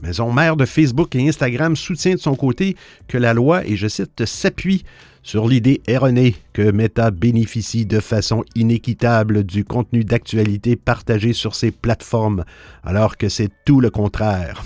La 0.00 0.06
maison 0.06 0.32
mère 0.32 0.56
de 0.56 0.64
Facebook 0.64 1.14
et 1.16 1.28
Instagram 1.28 1.74
soutient 1.74 2.14
de 2.14 2.20
son 2.20 2.36
côté 2.36 2.76
que 3.08 3.18
la 3.18 3.34
loi, 3.34 3.66
et 3.66 3.76
je 3.76 3.88
cite, 3.88 4.24
s'appuie 4.26 4.84
sur 5.22 5.48
l'idée 5.48 5.82
erronée 5.86 6.36
que 6.52 6.70
Meta 6.70 7.10
bénéficie 7.10 7.84
de 7.84 8.00
façon 8.00 8.44
inéquitable 8.54 9.44
du 9.44 9.64
contenu 9.64 10.04
d'actualité 10.04 10.76
partagé 10.76 11.32
sur 11.32 11.54
ses 11.54 11.70
plateformes, 11.70 12.44
alors 12.84 13.16
que 13.16 13.28
c'est 13.28 13.50
tout 13.64 13.80
le 13.80 13.90
contraire. 13.90 14.62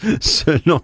selon 0.20 0.80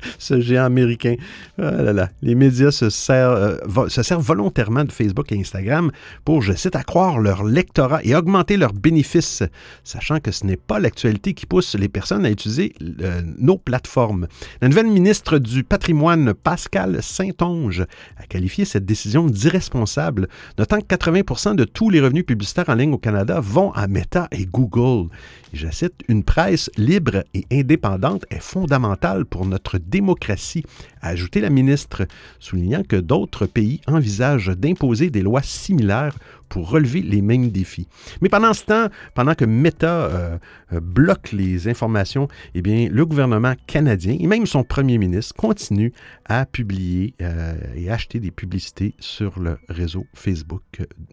ce 0.18 0.40
géant 0.40 0.64
américain. 0.64 1.16
Ah 1.60 2.08
Les 2.22 2.34
médias 2.34 2.70
se 2.70 2.90
servent, 2.90 3.58
euh, 3.66 4.16
volontairement 4.18 4.84
de 4.84 4.92
Facebook 4.92 5.32
et 5.32 5.38
Instagram 5.38 5.90
pour, 6.24 6.42
je 6.42 6.52
cite, 6.52 6.76
accroître 6.76 7.18
leur 7.18 7.44
lectorat 7.44 8.00
et 8.04 8.14
augmenter 8.14 8.56
leurs 8.56 8.72
bénéfices, 8.72 9.42
sachant 9.84 10.20
que 10.20 10.30
ce 10.30 10.44
n'est 10.44 10.56
pas 10.56 10.78
l'actualité 10.78 11.34
qui 11.34 11.46
pousse 11.46 11.74
les 11.74 11.88
personnes 11.88 12.24
à 12.24 12.30
utiliser 12.30 12.74
euh, 13.02 13.22
nos 13.38 13.58
plateformes. 13.58 14.26
La 14.60 14.68
nouvelle 14.68 14.88
ministre 14.88 15.38
du 15.38 15.64
patrimoine, 15.64 16.34
Pascal 16.34 17.02
Saint-Onge, 17.02 17.86
a 18.16 18.26
qualifié 18.26 18.64
cette 18.64 18.84
décision 18.84 19.26
d'irresponsable, 19.26 20.28
notant 20.58 20.80
que 20.80 20.94
80% 20.94 21.54
de 21.54 21.64
tous 21.64 21.90
les 21.90 22.00
revenus 22.00 22.26
publicitaires 22.26 22.68
en 22.68 22.74
ligne 22.74 22.92
au 22.92 22.98
Canada 22.98 23.40
vont 23.40 23.72
à 23.72 23.86
Meta 23.86 24.28
et 24.30 24.46
Google. 24.46 25.08
je 25.52 25.68
cite, 25.70 25.94
une 26.08 26.24
presse 26.24 26.70
libre 26.76 27.24
et 27.34 27.46
indépendante 27.52 28.24
est 28.30 28.42
fondamentale 28.42 29.24
pour 29.24 29.46
notre 29.46 29.78
démocratie, 29.88 30.64
a 31.00 31.08
ajouté 31.08 31.40
la 31.40 31.50
ministre, 31.50 32.06
soulignant 32.38 32.82
que 32.82 32.96
d'autres 32.96 33.46
pays 33.46 33.80
envisagent 33.86 34.56
d'imposer 34.56 35.10
des 35.10 35.22
lois 35.22 35.42
similaires 35.42 36.16
pour 36.48 36.70
relever 36.70 37.02
les 37.02 37.22
mêmes 37.22 37.50
défis. 37.50 37.88
Mais 38.20 38.28
pendant 38.28 38.54
ce 38.54 38.64
temps, 38.64 38.86
pendant 39.14 39.34
que 39.34 39.44
Meta 39.44 40.06
euh, 40.06 40.38
euh, 40.72 40.80
bloque 40.80 41.32
les 41.32 41.68
informations, 41.68 42.28
eh 42.54 42.62
bien, 42.62 42.88
le 42.90 43.06
gouvernement 43.06 43.54
canadien 43.66 44.16
et 44.18 44.26
même 44.26 44.46
son 44.46 44.64
premier 44.64 44.98
ministre 44.98 45.34
continuent 45.34 45.92
à 46.24 46.46
publier 46.46 47.14
euh, 47.22 47.54
et 47.74 47.90
acheter 47.90 48.20
des 48.20 48.30
publicités 48.30 48.94
sur 48.98 49.38
le 49.38 49.58
réseau 49.68 50.06
Facebook, 50.14 50.62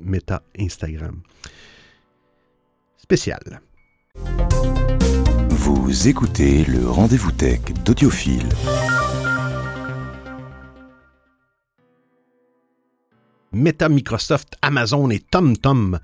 Meta, 0.01 0.41
Instagram. 0.57 1.21
Spécial. 2.97 3.61
Vous 5.65 6.07
écoutez 6.07 6.63
le 6.65 6.87
rendez-vous 6.87 7.31
tech 7.31 7.59
d'Audiophile. 7.83 8.49
Meta, 13.51 13.89
Microsoft, 13.89 14.57
Amazon 14.61 15.09
et 15.09 15.21
TomTom 15.21 15.97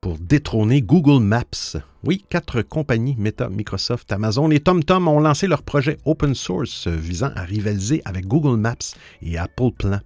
pour 0.00 0.16
détrôner 0.18 0.80
Google 0.80 1.22
Maps. 1.22 1.76
Oui, 2.02 2.24
quatre 2.30 2.62
compagnies, 2.62 3.14
Meta, 3.18 3.50
Microsoft, 3.50 4.10
Amazon 4.10 4.50
et 4.50 4.60
TomTom, 4.60 5.06
ont 5.06 5.20
lancé 5.20 5.46
leur 5.46 5.62
projet 5.62 5.98
open 6.06 6.34
source 6.34 6.88
visant 6.88 7.30
à 7.36 7.42
rivaliser 7.42 8.00
avec 8.06 8.26
Google 8.26 8.58
Maps 8.58 8.74
et 9.20 9.36
Apple 9.36 9.72
Plan. 9.76 10.00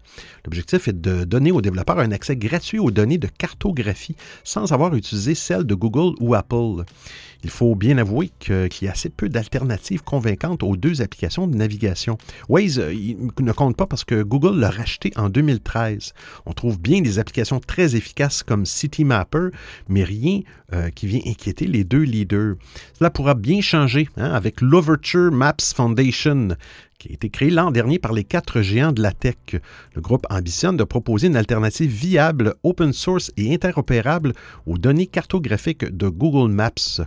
L'objectif 0.44 0.88
est 0.88 1.00
de 1.00 1.22
donner 1.22 1.52
aux 1.52 1.60
développeurs 1.60 2.00
un 2.00 2.10
accès 2.10 2.34
gratuit 2.34 2.80
aux 2.80 2.90
données 2.90 3.18
de 3.18 3.28
cartographie 3.28 4.16
sans 4.42 4.72
avoir 4.72 4.92
utilisé 4.96 5.36
celles 5.36 5.66
de 5.66 5.74
Google 5.76 6.16
ou 6.18 6.34
Apple. 6.34 6.84
Il 7.44 7.50
faut 7.50 7.74
bien 7.74 7.98
avouer 7.98 8.30
qu'il 8.40 8.70
y 8.82 8.88
a 8.88 8.92
assez 8.92 9.10
peu 9.10 9.28
d'alternatives 9.28 10.02
convaincantes 10.02 10.62
aux 10.62 10.76
deux 10.76 11.02
applications 11.02 11.46
de 11.46 11.54
navigation. 11.54 12.16
Waze 12.48 12.78
euh, 12.78 12.94
ne 13.38 13.52
compte 13.52 13.76
pas 13.76 13.86
parce 13.86 14.04
que 14.04 14.22
Google 14.22 14.58
l'a 14.58 14.70
racheté 14.70 15.12
en 15.16 15.28
2013. 15.28 16.14
On 16.46 16.54
trouve 16.54 16.80
bien 16.80 17.02
des 17.02 17.18
applications 17.18 17.60
très 17.60 17.96
efficaces 17.96 18.42
comme 18.42 18.64
CityMapper, 18.64 19.48
mais 19.88 20.04
rien 20.04 20.40
euh, 20.72 20.88
qui 20.88 21.06
vient 21.06 21.20
inquiéter 21.26 21.66
les 21.66 21.83
deux 21.84 22.02
leaders. 22.02 22.54
Cela 22.98 23.10
pourra 23.10 23.34
bien 23.34 23.60
changer 23.60 24.08
hein, 24.16 24.32
avec 24.32 24.60
l'Overture 24.60 25.30
Maps 25.30 25.72
Foundation, 25.74 26.56
qui 27.04 27.10
a 27.10 27.14
été 27.14 27.28
créé 27.28 27.50
l'an 27.50 27.70
dernier 27.70 27.98
par 27.98 28.14
les 28.14 28.24
quatre 28.24 28.62
géants 28.62 28.92
de 28.92 29.02
la 29.02 29.12
tech. 29.12 29.36
Le 29.94 30.00
groupe 30.00 30.26
ambitionne 30.30 30.78
de 30.78 30.84
proposer 30.84 31.26
une 31.26 31.36
alternative 31.36 31.90
viable, 31.90 32.54
open 32.62 32.94
source 32.94 33.30
et 33.36 33.52
interopérable 33.52 34.32
aux 34.64 34.78
données 34.78 35.06
cartographiques 35.06 35.84
de 35.84 36.08
Google 36.08 36.50
Maps. 36.50 37.02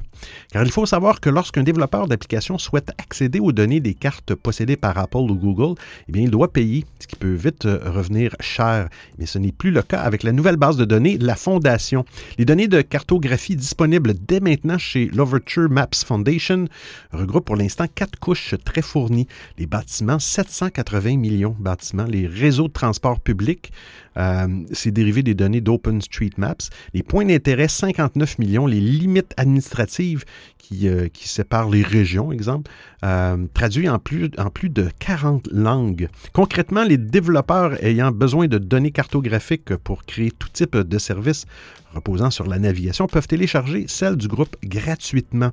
Car 0.52 0.64
il 0.64 0.72
faut 0.72 0.86
savoir 0.86 1.20
que 1.20 1.32
lorsqu'un 1.32 1.64
développeur 1.64 2.08
d'application 2.08 2.60
souhaite 2.60 2.92
accéder 3.00 3.40
aux 3.40 3.52
données 3.52 3.80
des 3.80 3.96
cartes 3.96 4.36
possédées 4.36 4.76
par 4.76 5.00
Apple 5.00 5.18
ou 5.18 5.36
Google, 5.36 5.74
eh 6.08 6.12
bien, 6.12 6.24
il 6.24 6.30
doit 6.30 6.54
payer, 6.54 6.86
ce 7.00 7.08
qui 7.08 7.16
peut 7.16 7.34
vite 7.34 7.66
euh, 7.66 7.80
revenir 7.86 8.36
cher. 8.40 8.90
Mais 9.18 9.26
ce 9.26 9.40
n'est 9.40 9.52
plus 9.52 9.72
le 9.72 9.82
cas 9.82 10.02
avec 10.02 10.22
la 10.22 10.32
nouvelle 10.32 10.58
base 10.58 10.78
de 10.78 10.86
données, 10.86 11.18
la 11.18 11.36
Fondation. 11.36 12.06
Les 12.38 12.46
données 12.46 12.68
de 12.68 12.82
cartographie 12.82 13.56
disponibles 13.56 14.14
dès 14.14 14.42
maintenant 14.42 14.78
chez 14.78 15.08
l'Overture 15.08 15.72
Maps 15.72 15.88
Foundation 16.06 16.68
regroupent 17.12 17.46
pour 17.46 17.56
l'instant 17.56 17.86
quatre 17.94 18.20
couches 18.20 18.54
très 18.64 18.84
fournies. 18.84 19.28
Les 19.58 19.66
bâtiments, 19.88 20.20
780 20.20 21.16
millions 21.18 21.56
bâtiments. 21.58 22.04
Les 22.04 22.28
réseaux 22.28 22.68
de 22.68 22.74
transport 22.74 23.22
public, 23.22 23.72
euh, 24.18 24.48
c'est 24.74 24.92
dérivé 24.92 25.24
des 25.24 25.34
données 25.34 25.62
d'OpenStreetMaps. 25.62 26.70
Les 26.94 27.04
points 27.04 27.24
d'intérêt, 27.24 27.70
59 27.70 28.38
millions. 28.38 28.68
Les 28.68 28.82
limites 28.82 29.34
administratives 29.38 30.26
qui, 30.68 30.90
euh, 30.90 31.08
qui 31.08 31.30
séparent 31.30 31.70
les 31.70 31.82
régions, 31.82 32.32
exemple, 32.32 32.70
euh, 33.04 33.38
traduit 33.54 33.88
en 33.88 34.00
plus, 34.00 34.30
de 34.70 34.90
40 35.00 35.48
langues. 35.52 36.10
Concrètement, 36.34 36.84
les 36.84 36.98
développeurs 36.98 37.82
ayant 37.84 38.12
besoin 38.12 38.48
de 38.48 38.58
données 38.58 38.92
cartographiques 38.92 39.76
pour 39.78 40.04
créer 40.04 40.32
tout 40.32 40.50
type 40.50 40.76
de 40.76 40.98
services 40.98 41.46
reposant 41.94 42.30
sur 42.30 42.46
la 42.46 42.60
navigation 42.60 43.08
peuvent 43.08 43.28
télécharger 43.28 43.86
celle 43.88 44.18
du 44.18 44.28
groupe 44.28 44.56
gratuitement. 44.64 45.52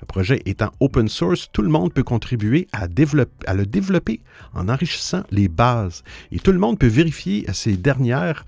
Le 0.00 0.06
projet 0.06 0.40
étant 0.46 0.72
open 0.80 1.08
source, 1.08 1.48
tout 1.52 1.62
le 1.62 1.68
monde 1.68 1.92
peut 1.92 2.02
contribuer 2.02 2.66
à, 2.72 2.86
à 3.46 3.54
le 3.54 3.66
développer 3.66 4.20
en 4.54 4.68
enrichissant 4.70 5.24
les 5.30 5.48
bases. 5.48 6.02
Et 6.32 6.38
tout 6.38 6.52
le 6.52 6.58
monde 6.58 6.78
peut 6.78 6.86
vérifier 6.86 7.44
ces 7.52 7.76
dernières 7.76 8.46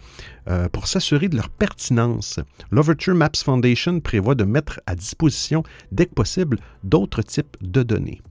euh, 0.48 0.68
pour 0.68 0.86
s'assurer 0.86 1.28
de 1.28 1.36
leur 1.36 1.48
pertinence. 1.48 2.40
L'Overture 2.70 3.14
Maps 3.14 3.30
Foundation 3.44 4.00
prévoit 4.00 4.34
de 4.34 4.44
mettre 4.44 4.80
à 4.86 4.94
disposition, 4.94 5.62
dès 5.92 6.06
que 6.06 6.14
possible, 6.14 6.58
d'autres 6.84 7.22
types 7.22 7.56
de 7.60 7.82
données. 7.82 8.22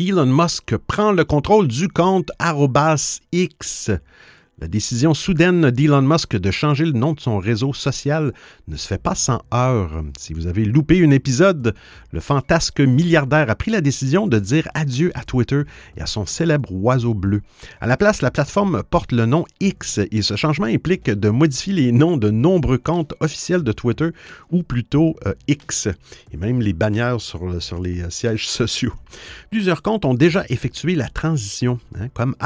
Elon 0.00 0.26
Musk 0.26 0.76
prend 0.78 1.12
le 1.12 1.24
contrôle 1.24 1.68
du 1.68 1.86
compte 1.88 2.30
X. 3.32 3.90
La 4.60 4.68
décision 4.68 5.14
soudaine 5.14 5.70
d'Elon 5.70 6.02
Musk 6.02 6.36
de 6.36 6.50
changer 6.50 6.84
le 6.84 6.92
nom 6.92 7.14
de 7.14 7.20
son 7.20 7.38
réseau 7.38 7.72
social 7.72 8.34
ne 8.68 8.76
se 8.76 8.86
fait 8.86 9.00
pas 9.02 9.14
sans 9.14 9.40
heurts. 9.54 10.04
Si 10.18 10.34
vous 10.34 10.46
avez 10.46 10.66
loupé 10.66 11.02
un 11.02 11.10
épisode, 11.12 11.74
le 12.12 12.20
fantasque 12.20 12.80
milliardaire 12.80 13.48
a 13.48 13.54
pris 13.54 13.70
la 13.70 13.80
décision 13.80 14.26
de 14.26 14.38
dire 14.38 14.68
adieu 14.74 15.12
à 15.14 15.24
Twitter 15.24 15.62
et 15.96 16.02
à 16.02 16.06
son 16.06 16.26
célèbre 16.26 16.70
oiseau 16.72 17.14
bleu. 17.14 17.40
À 17.80 17.86
la 17.86 17.96
place, 17.96 18.20
la 18.20 18.30
plateforme 18.30 18.82
porte 18.82 19.12
le 19.12 19.24
nom 19.24 19.46
X 19.60 19.98
et 20.10 20.20
ce 20.20 20.36
changement 20.36 20.66
implique 20.66 21.08
de 21.08 21.30
modifier 21.30 21.72
les 21.72 21.90
noms 21.90 22.18
de 22.18 22.28
nombreux 22.28 22.76
comptes 22.76 23.14
officiels 23.20 23.62
de 23.62 23.72
Twitter 23.72 24.10
ou 24.50 24.62
plutôt 24.62 25.16
euh, 25.26 25.32
X 25.48 25.88
et 26.32 26.36
même 26.36 26.60
les 26.60 26.74
bannières 26.74 27.22
sur, 27.22 27.48
les 27.80 28.02
euh, 28.02 28.10
sièges 28.10 28.46
sociaux. 28.48 28.92
Plusieurs 29.50 29.80
comptes 29.80 30.04
ont 30.04 30.14
déjà 30.14 30.44
effectué 30.50 30.96
la 30.96 31.08
transition, 31.08 31.80
hein, 31.98 32.08
comme 32.12 32.36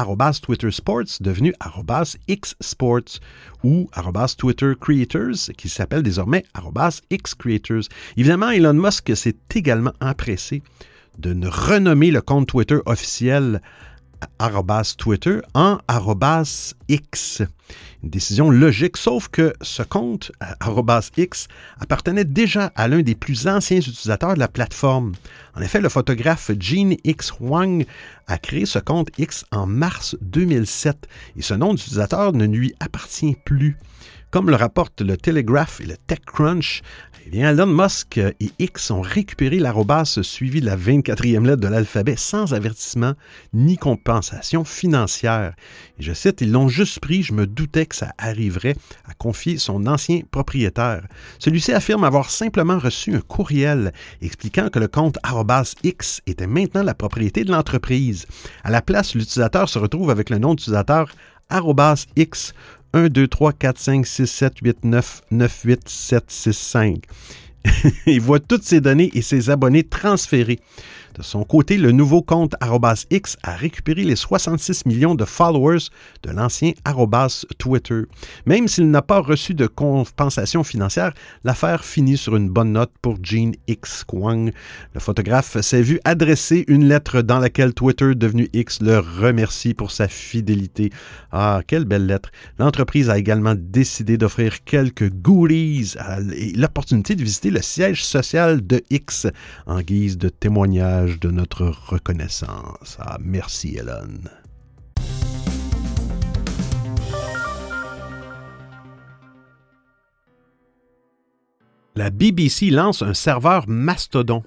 Twitter 0.40 0.70
Sports 0.70 1.18
devenu 1.20 1.52
X 2.28 2.54
Sports 2.60 3.20
ou 3.62 3.88
Twitter 4.36 4.72
Creators 4.80 5.50
qui 5.56 5.68
s'appelle 5.68 6.02
désormais 6.02 6.44
X 7.10 7.34
Creators. 7.34 7.84
Évidemment, 8.16 8.50
Elon 8.50 8.74
Musk 8.74 9.14
s'est 9.16 9.36
également 9.54 9.92
empressé 10.00 10.62
de 11.18 11.32
ne 11.32 11.48
renommer 11.48 12.10
le 12.10 12.20
compte 12.20 12.48
Twitter 12.48 12.78
officiel 12.86 13.60
Twitter 14.96 15.40
en 15.54 15.78
X. 16.88 17.42
Une 18.02 18.10
décision 18.10 18.50
logique, 18.50 18.96
sauf 18.96 19.28
que 19.28 19.54
ce 19.62 19.82
compte 19.82 20.30
X 21.16 21.48
appartenait 21.80 22.24
déjà 22.24 22.72
à 22.74 22.88
l'un 22.88 23.02
des 23.02 23.14
plus 23.14 23.48
anciens 23.48 23.78
utilisateurs 23.78 24.34
de 24.34 24.38
la 24.38 24.48
plateforme. 24.48 25.12
En 25.56 25.62
effet, 25.62 25.80
le 25.80 25.88
photographe 25.88 26.50
Gene 26.58 26.96
X 27.04 27.32
Huang 27.40 27.84
a 28.26 28.38
créé 28.38 28.66
ce 28.66 28.78
compte 28.78 29.08
X 29.18 29.44
en 29.52 29.66
mars 29.66 30.16
2007 30.20 31.08
et 31.36 31.42
ce 31.42 31.54
nom 31.54 31.74
d'utilisateur 31.74 32.32
ne 32.32 32.46
lui 32.46 32.74
appartient 32.80 33.36
plus. 33.44 33.78
Comme 34.34 34.50
le 34.50 34.56
rapportent 34.56 35.00
le 35.00 35.16
Telegraph 35.16 35.80
et 35.80 35.86
le 35.86 35.96
TechCrunch, 35.96 36.82
eh 37.32 37.38
Elon 37.38 37.68
Musk 37.68 38.18
et 38.18 38.50
X 38.58 38.90
ont 38.90 39.00
récupéré 39.00 39.60
l'arrobas 39.60 40.18
suivi 40.22 40.60
de 40.60 40.66
la 40.66 40.76
24e 40.76 41.46
lettre 41.46 41.60
de 41.60 41.68
l'alphabet 41.68 42.16
sans 42.16 42.52
avertissement 42.52 43.12
ni 43.52 43.76
compensation 43.76 44.64
financière. 44.64 45.54
Je 46.00 46.12
cite, 46.12 46.40
ils 46.40 46.50
l'ont 46.50 46.66
juste 46.66 46.98
pris, 46.98 47.22
je 47.22 47.32
me 47.32 47.46
doutais 47.46 47.86
que 47.86 47.94
ça 47.94 48.10
arriverait, 48.18 48.74
à 49.08 49.14
confier 49.14 49.56
son 49.56 49.86
ancien 49.86 50.22
propriétaire. 50.28 51.06
Celui-ci 51.38 51.72
affirme 51.72 52.02
avoir 52.02 52.28
simplement 52.28 52.80
reçu 52.80 53.14
un 53.14 53.20
courriel 53.20 53.92
expliquant 54.20 54.68
que 54.68 54.80
le 54.80 54.88
compte 54.88 55.16
arrobas 55.22 55.76
X 55.84 56.22
était 56.26 56.48
maintenant 56.48 56.82
la 56.82 56.94
propriété 56.94 57.44
de 57.44 57.52
l'entreprise. 57.52 58.26
À 58.64 58.72
la 58.72 58.82
place, 58.82 59.14
l'utilisateur 59.14 59.68
se 59.68 59.78
retrouve 59.78 60.10
avec 60.10 60.28
le 60.28 60.38
nom 60.38 60.54
d'utilisateur 60.54 61.08
arrobas 61.50 62.06
X 62.16 62.52
1, 62.94 63.08
2, 63.08 63.26
3, 63.26 63.52
4, 63.52 63.78
5, 63.78 64.06
6, 64.06 64.26
7, 64.26 64.58
8, 64.62 64.84
9, 64.84 65.22
9, 65.32 65.60
8, 65.64 65.88
7, 65.88 66.24
6, 66.28 66.52
5. 66.52 67.02
Il 68.06 68.20
voit 68.20 68.38
toutes 68.38 68.62
ces 68.62 68.80
données 68.80 69.10
et 69.14 69.22
ses 69.22 69.50
abonnés 69.50 69.82
transférés. 69.82 70.60
De 71.14 71.22
son 71.22 71.44
côté, 71.44 71.76
le 71.76 71.92
nouveau 71.92 72.22
compte 72.22 72.56
X 73.10 73.36
a 73.44 73.54
récupéré 73.54 74.02
les 74.02 74.16
66 74.16 74.84
millions 74.84 75.14
de 75.14 75.24
followers 75.24 75.86
de 76.24 76.30
l'ancien 76.30 76.72
Twitter. 77.58 78.02
Même 78.46 78.66
s'il 78.66 78.90
n'a 78.90 79.00
pas 79.00 79.20
reçu 79.20 79.54
de 79.54 79.68
compensation 79.68 80.64
financière, 80.64 81.12
l'affaire 81.44 81.84
finit 81.84 82.16
sur 82.16 82.34
une 82.34 82.48
bonne 82.48 82.72
note 82.72 82.90
pour 83.00 83.18
Gene 83.22 83.54
X 83.68 84.02
Kwang. 84.02 84.52
Le 84.92 85.00
photographe 85.00 85.60
s'est 85.60 85.82
vu 85.82 86.00
adresser 86.04 86.64
une 86.66 86.88
lettre 86.88 87.22
dans 87.22 87.38
laquelle 87.38 87.74
Twitter, 87.74 88.16
devenu 88.16 88.48
X, 88.52 88.82
le 88.82 88.98
remercie 88.98 89.72
pour 89.72 89.92
sa 89.92 90.08
fidélité. 90.08 90.90
Ah, 91.30 91.60
quelle 91.64 91.84
belle 91.84 92.06
lettre. 92.06 92.30
L'entreprise 92.58 93.08
a 93.08 93.18
également 93.18 93.54
décidé 93.56 94.16
d'offrir 94.16 94.64
quelques 94.64 95.10
goodies 95.10 95.94
et 96.36 96.52
l'opportunité 96.54 97.14
de 97.14 97.22
visiter 97.22 97.50
le 97.50 97.62
siège 97.62 98.04
social 98.04 98.66
de 98.66 98.82
X 98.90 99.28
en 99.66 99.80
guise 99.80 100.18
de 100.18 100.28
témoignage 100.28 101.03
de 101.04 101.30
notre 101.30 101.66
reconnaissance. 101.66 102.96
Ah, 102.98 103.18
merci 103.20 103.76
Elon. 103.76 104.20
La 111.94 112.10
BBC 112.10 112.70
lance 112.70 113.02
un 113.02 113.14
serveur 113.14 113.64
Mastodon. 113.68 114.42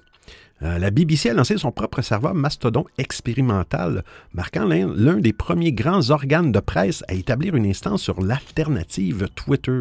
Euh, 0.62 0.78
la 0.78 0.90
BBC 0.90 1.30
a 1.30 1.34
lancé 1.34 1.56
son 1.56 1.70
propre 1.70 2.02
serveur 2.02 2.34
Mastodon 2.34 2.84
expérimental, 2.98 4.02
marquant 4.34 4.64
l'un 4.66 5.18
des 5.18 5.32
premiers 5.32 5.72
grands 5.72 6.10
organes 6.10 6.50
de 6.50 6.58
presse 6.58 7.04
à 7.06 7.14
établir 7.14 7.54
une 7.54 7.66
instance 7.66 8.02
sur 8.02 8.20
l'alternative 8.20 9.28
Twitter 9.36 9.78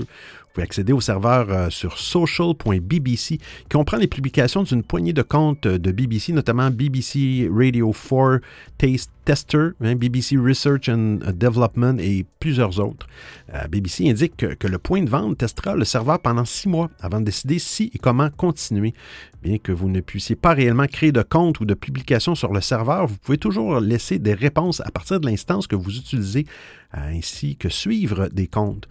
pouvez 0.57 0.63
accéder 0.63 0.91
au 0.91 1.01
serveur 1.01 1.47
euh, 1.49 1.69
sur 1.69 1.99
social.bbc 1.99 3.27
qui 3.27 3.39
comprend 3.71 3.97
les 3.97 4.07
publications 4.07 4.63
d'une 4.63 4.81
poignée 4.81 5.13
de 5.13 5.21
comptes 5.21 5.67
de 5.67 5.91
BBC, 5.91 6.33
notamment 6.33 6.71
BBC 6.71 7.47
Radio 7.53 7.91
4, 7.91 8.41
Taste 8.77 9.11
Tester, 9.23 9.69
hein, 9.81 9.95
BBC 9.95 10.35
Research 10.35 10.89
and 10.89 11.19
Development 11.35 11.99
et 11.99 12.25
plusieurs 12.39 12.79
autres. 12.79 13.05
Euh, 13.53 13.67
BBC 13.67 14.09
indique 14.09 14.35
que, 14.37 14.67
le 14.67 14.79
point 14.79 15.03
de 15.03 15.09
vente 15.09 15.37
testera 15.37 15.75
le 15.75 15.85
serveur 15.85 16.19
pendant 16.19 16.45
six 16.45 16.67
mois 16.67 16.89
avant 17.01 17.19
de 17.19 17.25
décider 17.25 17.59
si 17.59 17.91
et 17.93 17.99
comment 17.99 18.29
continuer. 18.31 18.95
Bien 19.43 19.59
que 19.59 19.71
vous 19.71 19.89
ne 19.89 20.01
puissiez 20.01 20.35
pas 20.35 20.53
réellement 20.53 20.87
créer 20.87 21.11
de 21.11 21.21
compte 21.21 21.59
ou 21.59 21.65
de 21.65 21.75
publication 21.75 22.33
sur 22.33 22.51
le 22.51 22.61
serveur, 22.61 23.05
vous 23.05 23.17
pouvez 23.17 23.37
toujours 23.37 23.79
laisser 23.79 24.17
des 24.17 24.33
réponses 24.33 24.81
à 24.81 24.89
partir 24.89 25.19
de 25.19 25.27
l'instance 25.27 25.67
que 25.67 25.75
vous 25.75 25.95
utilisez 25.95 26.45
ainsi 26.91 27.57
que 27.57 27.69
suivre 27.69 28.29
des 28.29 28.47
comptes. 28.47 28.87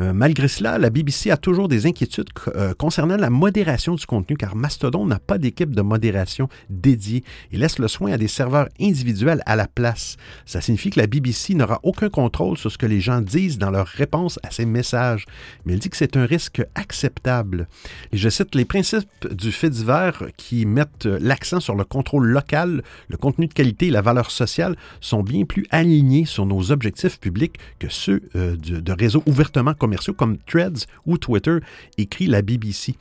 Euh, 0.00 0.12
malgré 0.12 0.48
cela, 0.48 0.78
la 0.78 0.90
BBC 0.90 1.30
a 1.30 1.36
toujours 1.36 1.68
des 1.68 1.86
inquiétudes 1.86 2.28
euh, 2.54 2.72
concernant 2.74 3.16
la 3.16 3.30
modération 3.30 3.94
du 3.94 4.06
contenu 4.06 4.36
car 4.36 4.54
Mastodon 4.54 5.06
n'a 5.06 5.18
pas 5.18 5.38
d'équipe 5.38 5.74
de 5.74 5.82
modération 5.82 6.48
dédiée 6.70 7.24
et 7.52 7.56
laisse 7.56 7.78
le 7.78 7.88
soin 7.88 8.12
à 8.12 8.18
des 8.18 8.28
serveurs 8.28 8.68
individuels 8.80 9.42
à 9.46 9.56
la 9.56 9.66
place. 9.66 10.16
Ça 10.46 10.60
signifie 10.60 10.90
que 10.90 11.00
la 11.00 11.06
BBC 11.06 11.54
n'aura 11.54 11.80
aucun 11.82 12.08
contrôle 12.08 12.56
sur 12.56 12.70
ce 12.70 12.78
que 12.78 12.86
les 12.86 13.00
gens 13.00 13.20
disent 13.20 13.58
dans 13.58 13.70
leur 13.70 13.86
réponse 13.86 14.38
à 14.42 14.50
ces 14.50 14.66
messages, 14.66 15.26
mais 15.64 15.72
elle 15.72 15.78
dit 15.80 15.90
que 15.90 15.96
c'est 15.96 16.16
un 16.16 16.26
risque 16.26 16.62
acceptable. 16.74 17.66
Et 18.12 18.16
je 18.16 18.28
cite 18.28 18.54
les 18.54 18.64
principes 18.64 19.08
du 19.32 19.52
fait 19.52 19.70
divers 19.70 20.22
qui 20.36 20.64
mettent 20.66 21.06
l'accent 21.06 21.60
sur 21.60 21.74
le 21.74 21.84
contrôle 21.84 22.26
local, 22.28 22.82
le 23.08 23.16
contenu 23.16 23.46
de 23.46 23.52
qualité 23.52 23.88
et 23.88 23.90
la 23.90 24.02
valeur 24.02 24.30
sociale 24.30 24.76
sont 25.00 25.22
bien 25.22 25.44
plus 25.44 25.66
alignés 25.70 26.24
sur 26.24 26.46
nos 26.46 26.70
objectifs 26.70 27.18
publics 27.18 27.58
que 27.78 27.88
ceux 27.88 28.22
euh, 28.36 28.56
de, 28.56 28.92
réseaux 28.92 29.22
ouvertement 29.26 29.74
commerciaux 29.74 29.87
comme 30.12 30.38
Threads 30.38 30.86
ou 31.06 31.18
Twitter, 31.18 31.58
écrit 31.96 32.26
la 32.26 32.42
BBC. 32.42 32.94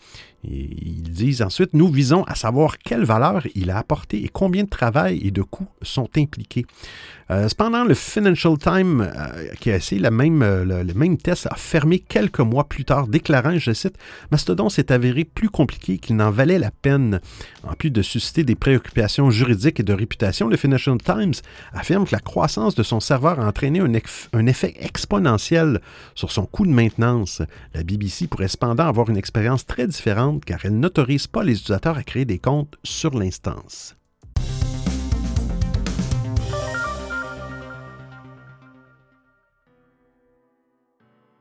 Ils 0.44 1.02
disent 1.02 1.42
ensuite, 1.42 1.74
nous 1.74 1.88
visons 1.92 2.24
à 2.24 2.36
savoir 2.36 2.78
quelle 2.78 3.04
valeur 3.04 3.44
il 3.56 3.72
a 3.72 3.78
apporté 3.78 4.24
et 4.24 4.30
combien 4.30 4.64
de 4.64 4.70
travail 4.70 5.20
et 5.26 5.32
de 5.32 5.42
coûts 5.42 5.68
sont 5.82 6.10
impliqués. 6.16 6.66
Euh, 7.30 7.50
cependant, 7.50 7.84
le 7.84 7.94
Financial 7.94 8.58
Times, 8.58 9.02
euh, 9.02 9.50
qui 9.60 9.70
a 9.70 9.76
essayé 9.76 10.00
la 10.00 10.12
même, 10.12 10.42
le, 10.42 10.94
même 10.94 11.18
test, 11.18 11.48
a 11.52 11.56
fermé 11.56 12.00
quelques 12.00 12.40
mois 12.40 12.64
plus 12.64 12.86
tard, 12.86 13.08
déclarant, 13.08 13.58
je 13.58 13.74
cite, 13.74 13.98
Mastodon 14.32 14.70
s'est 14.70 14.92
avéré 14.94 15.26
plus 15.26 15.50
compliqué 15.50 15.98
qu'il 15.98 16.16
n'en 16.16 16.32
valait 16.32 16.60
la 16.60 16.72
peine. 16.72 17.20
En 17.64 17.74
plus 17.74 17.92
de 17.92 18.02
susciter 18.02 18.44
des 18.44 18.56
préoccupations 18.56 19.30
juridiques 19.30 19.82
et 19.82 19.84
de 19.84 19.94
réputation, 19.94 20.48
le 20.48 20.56
Financial 20.56 20.98
Times 20.98 21.34
affirme 21.74 22.06
que 22.06 22.16
la 22.16 22.22
croissance 22.22 22.76
de 22.76 22.84
son 22.84 23.02
serveur 23.02 23.42
a 23.42 23.48
entraîné 23.48 23.82
un, 23.82 23.92
un 24.34 24.46
effet 24.46 24.76
exponentiel 24.80 25.82
sur 26.16 26.32
son 26.32 26.46
coût 26.46 26.66
de 26.66 26.72
maintenance. 26.72 27.42
La 27.74 27.84
BBC 27.84 28.28
pourrait 28.28 28.48
cependant 28.48 28.88
avoir 28.88 29.10
une 29.10 29.18
expérience 29.18 29.66
très 29.66 29.88
différente 29.88 30.27
car 30.46 30.66
elle 30.66 30.80
n'autorise 30.80 31.28
pas 31.28 31.44
les 31.44 31.54
utilisateurs 31.54 31.98
à 31.98 32.04
créer 32.04 32.26
des 32.26 32.40
comptes 32.40 32.78
sur 32.84 33.18
l'instance. 33.18 33.96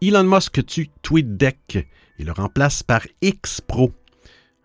Elon 0.03 0.25
Musk 0.25 0.65
tue 0.67 0.91
TweetDeck. 1.03 1.89
Il 2.19 2.27
le 2.27 2.33
remplace 2.33 2.83
par 2.83 3.03
X 3.23 3.61
Pro. 3.61 3.93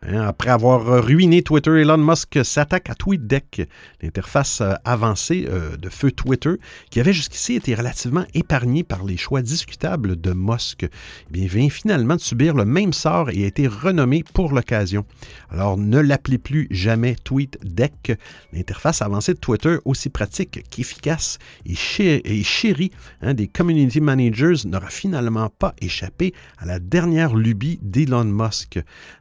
Hein, 0.04 0.22
après 0.22 0.50
avoir 0.50 1.04
ruiné 1.04 1.44
Twitter, 1.44 1.82
Elon 1.82 2.00
Musk 2.00 2.44
s'attaque 2.44 2.90
à 2.90 2.96
TweetDeck, 2.96 3.70
l'interface 4.02 4.62
euh, 4.62 4.74
avancée 4.84 5.46
euh, 5.48 5.78
de 5.78 5.90
feu 5.90 6.12
Twitter, 6.12 6.56
qui 6.90 7.00
avait 7.00 7.14
jusqu'ici 7.14 7.54
été 7.54 7.76
relativement 7.76 8.26
épargnée 8.34 8.84
par 8.84 9.04
les 9.04 9.16
choix 9.16 9.44
discutables 9.44 10.20
de 10.20 10.34
Musk. 10.34 10.88
Eh 11.36 11.46
vient 11.46 11.70
finalement 11.70 12.16
de 12.16 12.20
subir 12.20 12.56
le 12.56 12.66
même 12.66 12.94
sort 12.94 13.30
et 13.30 13.44
a 13.44 13.48
été 13.48 13.68
renommé 13.68 14.24
pour 14.34 14.54
l'occasion. 14.54 15.06
Alors 15.52 15.78
ne 15.78 16.00
l'appelez 16.00 16.40
plus 16.40 16.68
jamais 16.72 17.16
TweetDeck, 17.24 18.18
l'interface 18.54 19.04
avancée 19.04 19.36
de 19.36 19.40
Twitter 19.40 19.78
aussi 19.86 20.10
pratique 20.10 20.64
qu'efficace 20.72 21.38
et, 21.68 21.76
chérie 21.76 22.92
hein, 23.22 23.36
des 23.36 23.48
community 23.48 24.02
managers 24.02 24.66
n'aura 24.66 24.90
finalement 24.90 25.50
pas 25.50 25.76
échappé 25.80 26.34
à 26.58 26.66
la 26.66 26.80
dernière 26.80 27.36
lubie 27.36 27.78
d'Elon 27.84 28.24
Musk. 28.24 28.80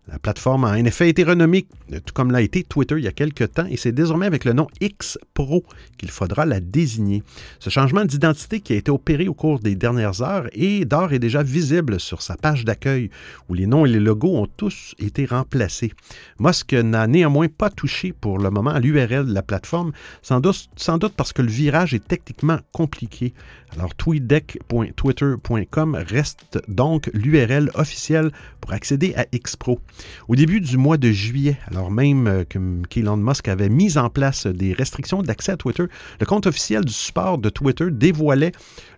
La 0.08 0.18
plateforme 0.18 0.69
a 0.70 0.80
en 0.80 0.84
effet 0.84 1.08
été 1.08 1.24
renommée, 1.24 1.66
tout 1.90 2.14
comme 2.14 2.30
l'a 2.30 2.42
été 2.42 2.62
Twitter 2.62 2.96
il 2.98 3.04
y 3.04 3.08
a 3.08 3.12
quelque 3.12 3.44
temps, 3.44 3.66
et 3.66 3.76
c'est 3.76 3.92
désormais 3.92 4.26
avec 4.26 4.44
le 4.44 4.52
nom 4.52 4.66
X 4.80 5.18
Pro 5.34 5.64
qu'il 5.98 6.10
faudra 6.10 6.46
la 6.46 6.60
désigner. 6.60 7.22
Ce 7.58 7.70
changement 7.70 8.04
d'identité 8.04 8.60
qui 8.60 8.72
a 8.72 8.76
été 8.76 8.90
opéré 8.90 9.28
au 9.28 9.34
cours 9.34 9.60
des 9.60 9.74
dernières 9.74 10.22
heures 10.22 10.48
est 10.52 10.84
d'or 10.84 11.12
est 11.12 11.18
déjà 11.18 11.42
visible 11.42 11.98
sur 11.98 12.22
sa 12.22 12.36
page 12.36 12.64
d'accueil, 12.64 13.10
où 13.48 13.54
les 13.54 13.66
noms 13.66 13.86
et 13.86 13.90
les 13.90 14.00
logos 14.00 14.36
ont 14.36 14.46
tous 14.46 14.94
été 14.98 15.26
remplacés. 15.26 15.92
Musk 16.38 16.72
n'a 16.72 17.06
néanmoins 17.06 17.48
pas 17.48 17.70
touché 17.70 18.12
pour 18.12 18.38
le 18.38 18.50
moment 18.50 18.70
à 18.70 18.80
l'URL 18.80 19.26
de 19.26 19.34
la 19.34 19.42
plateforme, 19.42 19.92
sans 20.22 20.40
doute, 20.40 20.68
sans 20.76 20.98
doute 20.98 21.14
parce 21.16 21.32
que 21.32 21.42
le 21.42 21.50
virage 21.50 21.94
est 21.94 22.06
techniquement 22.06 22.58
compliqué. 22.72 23.34
Alors 23.72 23.94
tweetdeck.twitter.com 23.94 25.94
reste 25.94 26.58
donc 26.68 27.08
l'URL 27.14 27.70
officielle 27.74 28.32
pour 28.60 28.72
accéder 28.72 29.14
à 29.16 29.26
X 29.32 29.56
Pro. 29.56 29.80
Au 30.28 30.34
début 30.34 30.59
du 30.60 30.76
mois 30.76 30.96
de 30.96 31.10
juillet, 31.10 31.58
alors 31.70 31.90
même 31.90 32.26
euh, 32.26 32.44
qu'Elon 32.88 33.16
Musk 33.16 33.48
avait 33.48 33.68
mis 33.68 33.98
en 33.98 34.10
place 34.10 34.46
des 34.46 34.72
restrictions 34.72 35.22
d'accès 35.22 35.52
à 35.52 35.56
Twitter, 35.56 35.84
le 36.20 36.26
compte 36.26 36.46
officiel 36.46 36.84
du 36.84 36.92
support 36.92 37.38
de 37.38 37.48
Twitter 37.48 37.86
dévoilait 37.90 38.52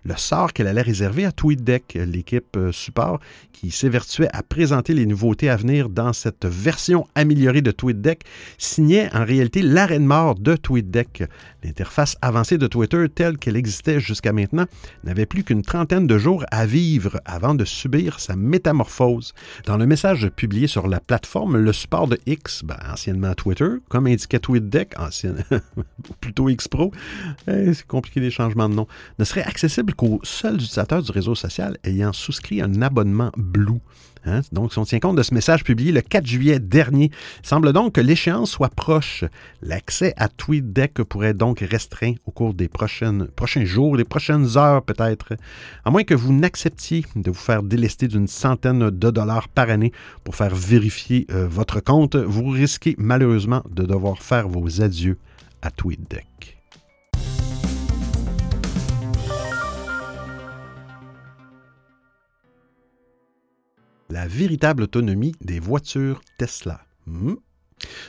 le 0.05 0.15
sort 0.17 0.53
qu'elle 0.53 0.67
allait 0.67 0.81
réserver 0.81 1.25
à 1.25 1.31
TweetDeck, 1.31 1.97
l'équipe 2.05 2.57
euh, 2.57 2.71
support 2.71 3.19
qui 3.53 3.71
s'évertuait 3.71 4.29
à 4.33 4.43
présenter 4.43 4.93
les 4.93 5.05
nouveautés 5.05 5.49
à 5.49 5.55
venir 5.55 5.89
dans 5.89 6.11
cette 6.11 6.45
version 6.45 7.07
améliorée 7.15 7.61
de 7.61 7.71
TweetDeck, 7.71 8.23
signait 8.57 9.09
en 9.15 9.23
réalité 9.23 9.61
l'arrêt 9.61 9.99
de 9.99 10.03
mort 10.03 10.35
de 10.35 10.55
TweetDeck. 10.55 11.23
L'interface 11.63 12.17
avancée 12.21 12.57
de 12.57 12.67
Twitter 12.67 13.05
telle 13.13 13.37
qu'elle 13.37 13.55
existait 13.55 14.01
jusqu'à 14.01 14.33
maintenant 14.33 14.65
n'avait 15.05 15.25
plus 15.25 15.43
qu'une 15.43 15.61
trentaine 15.61 16.07
de 16.07 16.17
jours 16.17 16.43
à 16.51 16.65
vivre 16.65 17.21
avant 17.23 17.55
de 17.55 17.63
subir 17.63 18.19
sa 18.19 18.35
métamorphose. 18.35 19.33
Dans 19.65 19.77
le 19.77 19.85
message 19.85 20.29
publié 20.35 20.67
sur 20.67 20.87
la 20.87 20.99
plateforme, 20.99 21.52
le 21.57 21.73
support 21.73 22.07
de 22.07 22.17
X, 22.25 22.63
ben, 22.63 22.77
anciennement 22.91 23.33
Twitter, 23.33 23.69
comme 23.89 24.07
indiquait 24.07 24.39
TweetDeck, 24.39 24.99
ancienne, 24.99 25.43
plutôt 26.21 26.49
X 26.49 26.67
Pro, 26.67 26.91
eh, 27.47 27.73
c'est 27.73 27.87
compliqué 27.87 28.19
les 28.19 28.31
changements 28.31 28.69
de 28.69 28.75
nom, 28.75 28.87
ne 29.19 29.23
serait 29.23 29.43
accessible 29.43 29.93
qu'aux 29.93 30.19
seuls 30.23 30.55
utilisateurs 30.55 31.03
du 31.03 31.11
réseau 31.11 31.35
social 31.35 31.77
ayant 31.83 32.13
souscrit 32.13 32.61
un 32.61 32.81
abonnement 32.81 33.31
Blue. 33.37 33.79
Hein? 34.25 34.41
Donc, 34.51 34.73
si 34.73 34.79
on 34.79 34.85
tient 34.85 34.99
compte 34.99 35.17
de 35.17 35.23
ce 35.23 35.33
message 35.33 35.63
publié 35.63 35.91
le 35.91 36.01
4 36.01 36.25
juillet 36.25 36.59
dernier, 36.59 37.11
il 37.43 37.47
semble 37.47 37.73
donc 37.73 37.93
que 37.93 38.01
l'échéance 38.01 38.51
soit 38.51 38.73
proche. 38.73 39.23
L'accès 39.61 40.13
à 40.17 40.29
TweetDeck 40.29 41.03
pourrait 41.03 41.33
donc 41.33 41.59
restreint 41.59 42.13
au 42.25 42.31
cours 42.31 42.53
des 42.53 42.67
prochains 42.67 43.65
jours, 43.65 43.97
des 43.97 44.03
prochaines 44.03 44.57
heures 44.57 44.83
peut-être, 44.83 45.33
à 45.85 45.91
moins 45.91 46.03
que 46.03 46.13
vous 46.13 46.33
n'acceptiez 46.33 47.05
de 47.15 47.31
vous 47.31 47.37
faire 47.37 47.63
délester 47.63 48.07
d'une 48.07 48.27
centaine 48.27 48.89
de 48.89 49.11
dollars 49.11 49.49
par 49.49 49.69
année 49.69 49.91
pour 50.23 50.35
faire 50.35 50.55
vérifier 50.55 51.27
euh, 51.31 51.47
votre 51.47 51.79
compte. 51.79 52.15
Vous 52.15 52.49
risquez 52.49 52.95
malheureusement 52.97 53.63
de 53.69 53.83
devoir 53.83 54.21
faire 54.21 54.47
vos 54.47 54.81
adieux 54.81 55.17
à 55.61 55.71
TweetDeck. 55.71 56.32
La 64.13 64.27
véritable 64.27 64.83
autonomie 64.83 65.33
des 65.41 65.59
voitures 65.59 66.21
Tesla. 66.37 66.85
Hmm? 67.07 67.33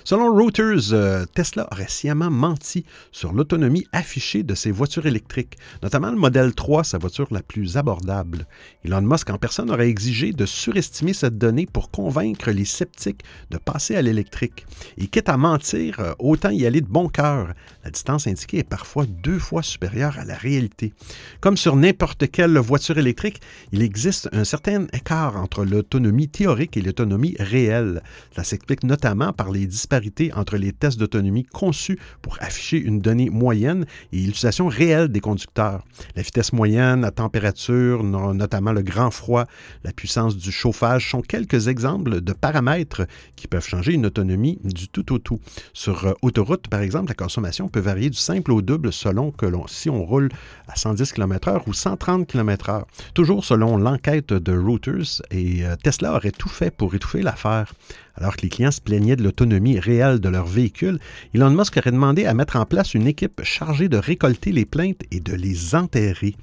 Selon 0.04 0.34
Reuters, 0.34 0.92
euh, 0.92 1.24
Tesla 1.34 1.66
aurait 1.72 1.88
sciemment 1.88 2.30
menti 2.30 2.84
sur 3.12 3.32
l'autonomie 3.32 3.87
affichée 3.92 4.42
de 4.42 4.54
ses 4.54 4.70
voitures 4.70 5.06
électriques, 5.06 5.56
notamment 5.82 6.10
le 6.10 6.18
modèle 6.18 6.54
3, 6.54 6.84
sa 6.84 6.98
voiture 6.98 7.28
la 7.30 7.42
plus 7.42 7.76
abordable. 7.76 8.46
Elon 8.84 9.02
Musk 9.02 9.30
en 9.30 9.38
personne 9.38 9.70
aurait 9.70 9.88
exigé 9.88 10.32
de 10.32 10.46
surestimer 10.46 11.14
cette 11.14 11.38
donnée 11.38 11.66
pour 11.66 11.90
convaincre 11.90 12.50
les 12.50 12.64
sceptiques 12.64 13.22
de 13.50 13.58
passer 13.58 13.96
à 13.96 14.02
l'électrique. 14.02 14.66
Et 14.98 15.06
quitte 15.06 15.28
à 15.28 15.37
mentir, 15.37 16.00
euh, 16.00 16.12
autant 16.18 16.50
y 16.50 16.66
aller 16.66 16.80
de 16.80 16.87
bon 16.87 17.08
cœur. 17.08 17.54
La 17.84 17.90
distance 17.90 18.26
indiquée 18.26 18.58
est 18.58 18.68
parfois 18.68 19.06
deux 19.06 19.38
fois 19.38 19.62
supérieure 19.62 20.18
à 20.18 20.24
la 20.24 20.34
réalité. 20.34 20.92
Comme 21.40 21.56
sur 21.56 21.76
n'importe 21.76 22.30
quelle 22.30 22.58
voiture 22.58 22.98
électrique, 22.98 23.40
il 23.72 23.82
existe 23.82 24.28
un 24.32 24.44
certain 24.44 24.87
écart 24.92 25.37
entre 25.37 25.64
l'autonomie 25.64 26.28
théorique 26.28 26.76
et 26.76 26.82
l'autonomie 26.82 27.37
réelle. 27.38 28.02
Ça 28.34 28.44
s'explique 28.44 28.84
notamment 28.84 29.32
par 29.32 29.50
les 29.50 29.63
disparités 29.66 30.33
entre 30.35 30.57
les 30.57 30.72
tests 30.72 30.98
d'autonomie 30.98 31.44
conçus 31.44 31.98
pour 32.22 32.37
afficher 32.40 32.79
une 32.79 33.00
donnée 33.00 33.31
moyenne 33.31 33.87
et 34.12 34.18
l'utilisation 34.18 34.68
réelle 34.68 35.09
des 35.09 35.20
conducteurs. 35.20 35.85
La 36.16 36.22
vitesse 36.22 36.53
moyenne, 36.53 37.03
la 37.03 37.11
température, 37.11 38.03
notamment 38.03 38.72
le 38.72 38.83
grand 38.83 39.11
froid, 39.11 39.44
la 39.83 39.92
puissance 39.92 40.37
du 40.37 40.53
chauffage 40.53 41.11
sont 41.11 41.22
quelques 41.22 41.68
exemples 41.68 42.20
de 42.20 42.33
paramètres 42.33 43.07
qui 43.37 43.48
peuvent 43.48 43.66
changer 43.66 43.92
une 43.92 44.07
autonomie 44.07 44.59
du 44.64 44.88
tout 44.88 45.12
au 45.12 45.18
tout. 45.18 45.40
Sur 45.72 46.07
euh, 46.07 46.12
autoroute, 46.22 46.68
par 46.68 46.81
exemple, 46.81 47.09
la 47.09 47.14
consommation 47.14 47.68
peut 47.68 47.81
varier 47.81 48.11
du 48.11 48.18
simple 48.18 48.53
au 48.53 48.62
double 48.62 48.92
selon 48.92 49.31
que 49.31 49.46
si 49.68 49.90
on 49.90 50.05
roule 50.05 50.31
à 50.68 50.77
110 50.77 51.12
km/h 51.12 51.62
ou 51.66 51.72
130 51.72 52.27
km/h. 52.27 52.85
Toujours 53.14 53.44
selon 53.44 53.77
l'enquête 53.77 54.33
de 54.33 54.57
Reuters, 54.57 55.22
et 55.31 55.64
euh, 55.64 55.77
Tesla 55.83 56.14
aurait 56.14 56.31
tout 56.31 56.48
fait 56.48 56.70
pour 56.70 56.94
étouffer 56.94 57.22
l'affaire. 57.22 57.72
Alors 58.16 58.37
que 58.37 58.42
les 58.42 58.48
clients 58.48 58.70
se 58.70 58.81
plaignaient 58.81 59.16
de 59.16 59.24
l'autonomie 59.24 59.79
réelle 59.79 60.20
de 60.20 60.29
leur 60.29 60.46
véhicule, 60.46 60.98
Elon 61.35 61.50
Musk 61.50 61.77
aurait 61.77 61.90
demandé 61.90 62.27
à 62.27 62.35
mettre 62.35 62.57
en 62.57 62.64
place 62.64 62.94
une 62.94 63.07
équipe 63.07 63.42
chargée 63.42 63.88
de 63.88 63.96
récolter 63.96 64.53
les 64.53 64.64
plaintes 64.64 65.03
et 65.11 65.20
de 65.20 65.35
les 65.35 65.74
enterrer. 65.74 66.37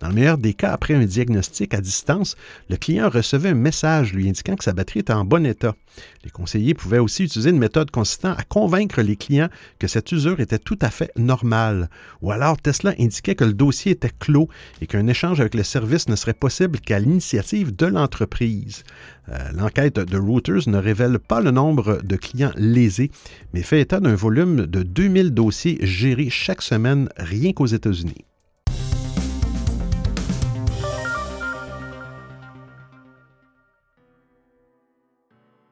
Dans 0.00 0.08
le 0.08 0.14
meilleur 0.14 0.36
des 0.36 0.52
cas, 0.52 0.72
après 0.72 0.94
un 0.94 1.04
diagnostic 1.04 1.72
à 1.72 1.80
distance, 1.80 2.36
le 2.68 2.76
client 2.76 3.08
recevait 3.08 3.50
un 3.50 3.54
message 3.54 4.12
lui 4.12 4.28
indiquant 4.28 4.56
que 4.56 4.64
sa 4.64 4.74
batterie 4.74 5.00
était 5.00 5.14
en 5.14 5.24
bon 5.24 5.46
état. 5.46 5.74
Les 6.24 6.30
conseillers 6.30 6.74
pouvaient 6.74 6.98
aussi 6.98 7.24
utiliser 7.24 7.50
une 7.50 7.58
méthode 7.58 7.90
consistant 7.90 8.32
à 8.32 8.42
convaincre 8.42 9.00
les 9.00 9.16
clients 9.16 9.48
que 9.78 9.86
cette 9.86 10.12
usure 10.12 10.40
était 10.40 10.58
tout 10.58 10.78
à 10.82 10.90
fait 10.90 11.10
normale. 11.16 11.88
Ou 12.20 12.32
alors 12.32 12.60
Tesla 12.60 12.94
indiquait 12.98 13.34
que 13.34 13.44
le 13.44 13.54
dossier 13.54 13.92
était 13.92 14.10
clos 14.18 14.48
et 14.80 14.86
qu'un 14.86 15.06
échange 15.06 15.40
avec 15.40 15.54
le 15.54 15.62
service 15.62 16.08
ne 16.08 16.16
serait 16.16 16.34
possible 16.34 16.80
qu'à 16.80 16.98
l'initiative 16.98 17.74
de 17.74 17.86
l'entreprise. 17.86 18.84
Euh, 19.28 19.52
l'enquête 19.54 19.98
de 19.98 20.18
Reuters 20.18 20.68
ne 20.68 20.78
révèle 20.78 21.18
pas 21.18 21.40
le 21.40 21.50
nombre 21.50 22.00
de 22.02 22.16
clients 22.16 22.52
lésés, 22.56 23.10
mais 23.52 23.62
fait 23.62 23.80
état 23.80 24.00
d'un 24.00 24.14
volume 24.14 24.66
de 24.66 24.82
2000 24.82 25.32
dossiers 25.32 25.78
gérés 25.80 26.30
chaque 26.30 26.62
semaine 26.62 27.08
rien 27.16 27.52
qu'aux 27.52 27.66
États-Unis. 27.66 28.24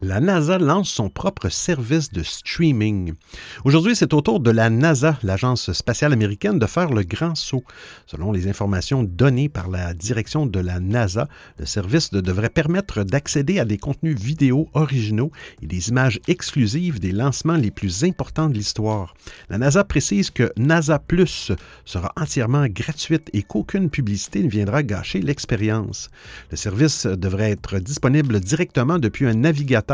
La 0.02 0.18
NASA 0.18 0.58
lance 0.58 0.90
son 0.90 1.08
propre 1.08 1.48
service 1.48 2.10
de 2.10 2.24
streaming. 2.24 3.14
Aujourd'hui, 3.64 3.94
c'est 3.94 4.12
au 4.12 4.20
tour 4.20 4.40
de 4.40 4.50
la 4.50 4.68
NASA, 4.68 5.16
l'agence 5.22 5.72
spatiale 5.72 6.12
américaine, 6.12 6.58
de 6.58 6.66
faire 6.66 6.92
le 6.92 7.04
grand 7.04 7.36
saut. 7.36 7.62
Selon 8.06 8.32
les 8.32 8.48
informations 8.48 9.04
données 9.04 9.48
par 9.48 9.70
la 9.70 9.94
direction 9.94 10.44
de 10.44 10.58
la 10.58 10.80
NASA, 10.80 11.28
le 11.58 11.66
service 11.66 12.10
devrait 12.10 12.48
permettre 12.48 13.04
d'accéder 13.04 13.60
à 13.60 13.64
des 13.64 13.78
contenus 13.78 14.18
vidéo 14.18 14.68
originaux 14.74 15.30
et 15.62 15.66
des 15.66 15.88
images 15.88 16.18
exclusives 16.26 16.98
des 16.98 17.12
lancements 17.12 17.56
les 17.56 17.70
plus 17.70 18.02
importants 18.02 18.48
de 18.48 18.54
l'histoire. 18.54 19.14
La 19.50 19.58
NASA 19.58 19.84
précise 19.84 20.30
que 20.30 20.52
NASA 20.56 20.98
Plus 20.98 21.52
sera 21.84 22.12
entièrement 22.20 22.66
gratuite 22.66 23.30
et 23.32 23.44
qu'aucune 23.44 23.88
publicité 23.88 24.42
ne 24.42 24.48
viendra 24.48 24.82
gâcher 24.82 25.20
l'expérience. 25.20 26.10
Le 26.50 26.56
service 26.56 27.06
devrait 27.06 27.52
être 27.52 27.78
disponible 27.78 28.40
directement 28.40 28.98
depuis 28.98 29.26
un 29.26 29.34
navigateur 29.34 29.91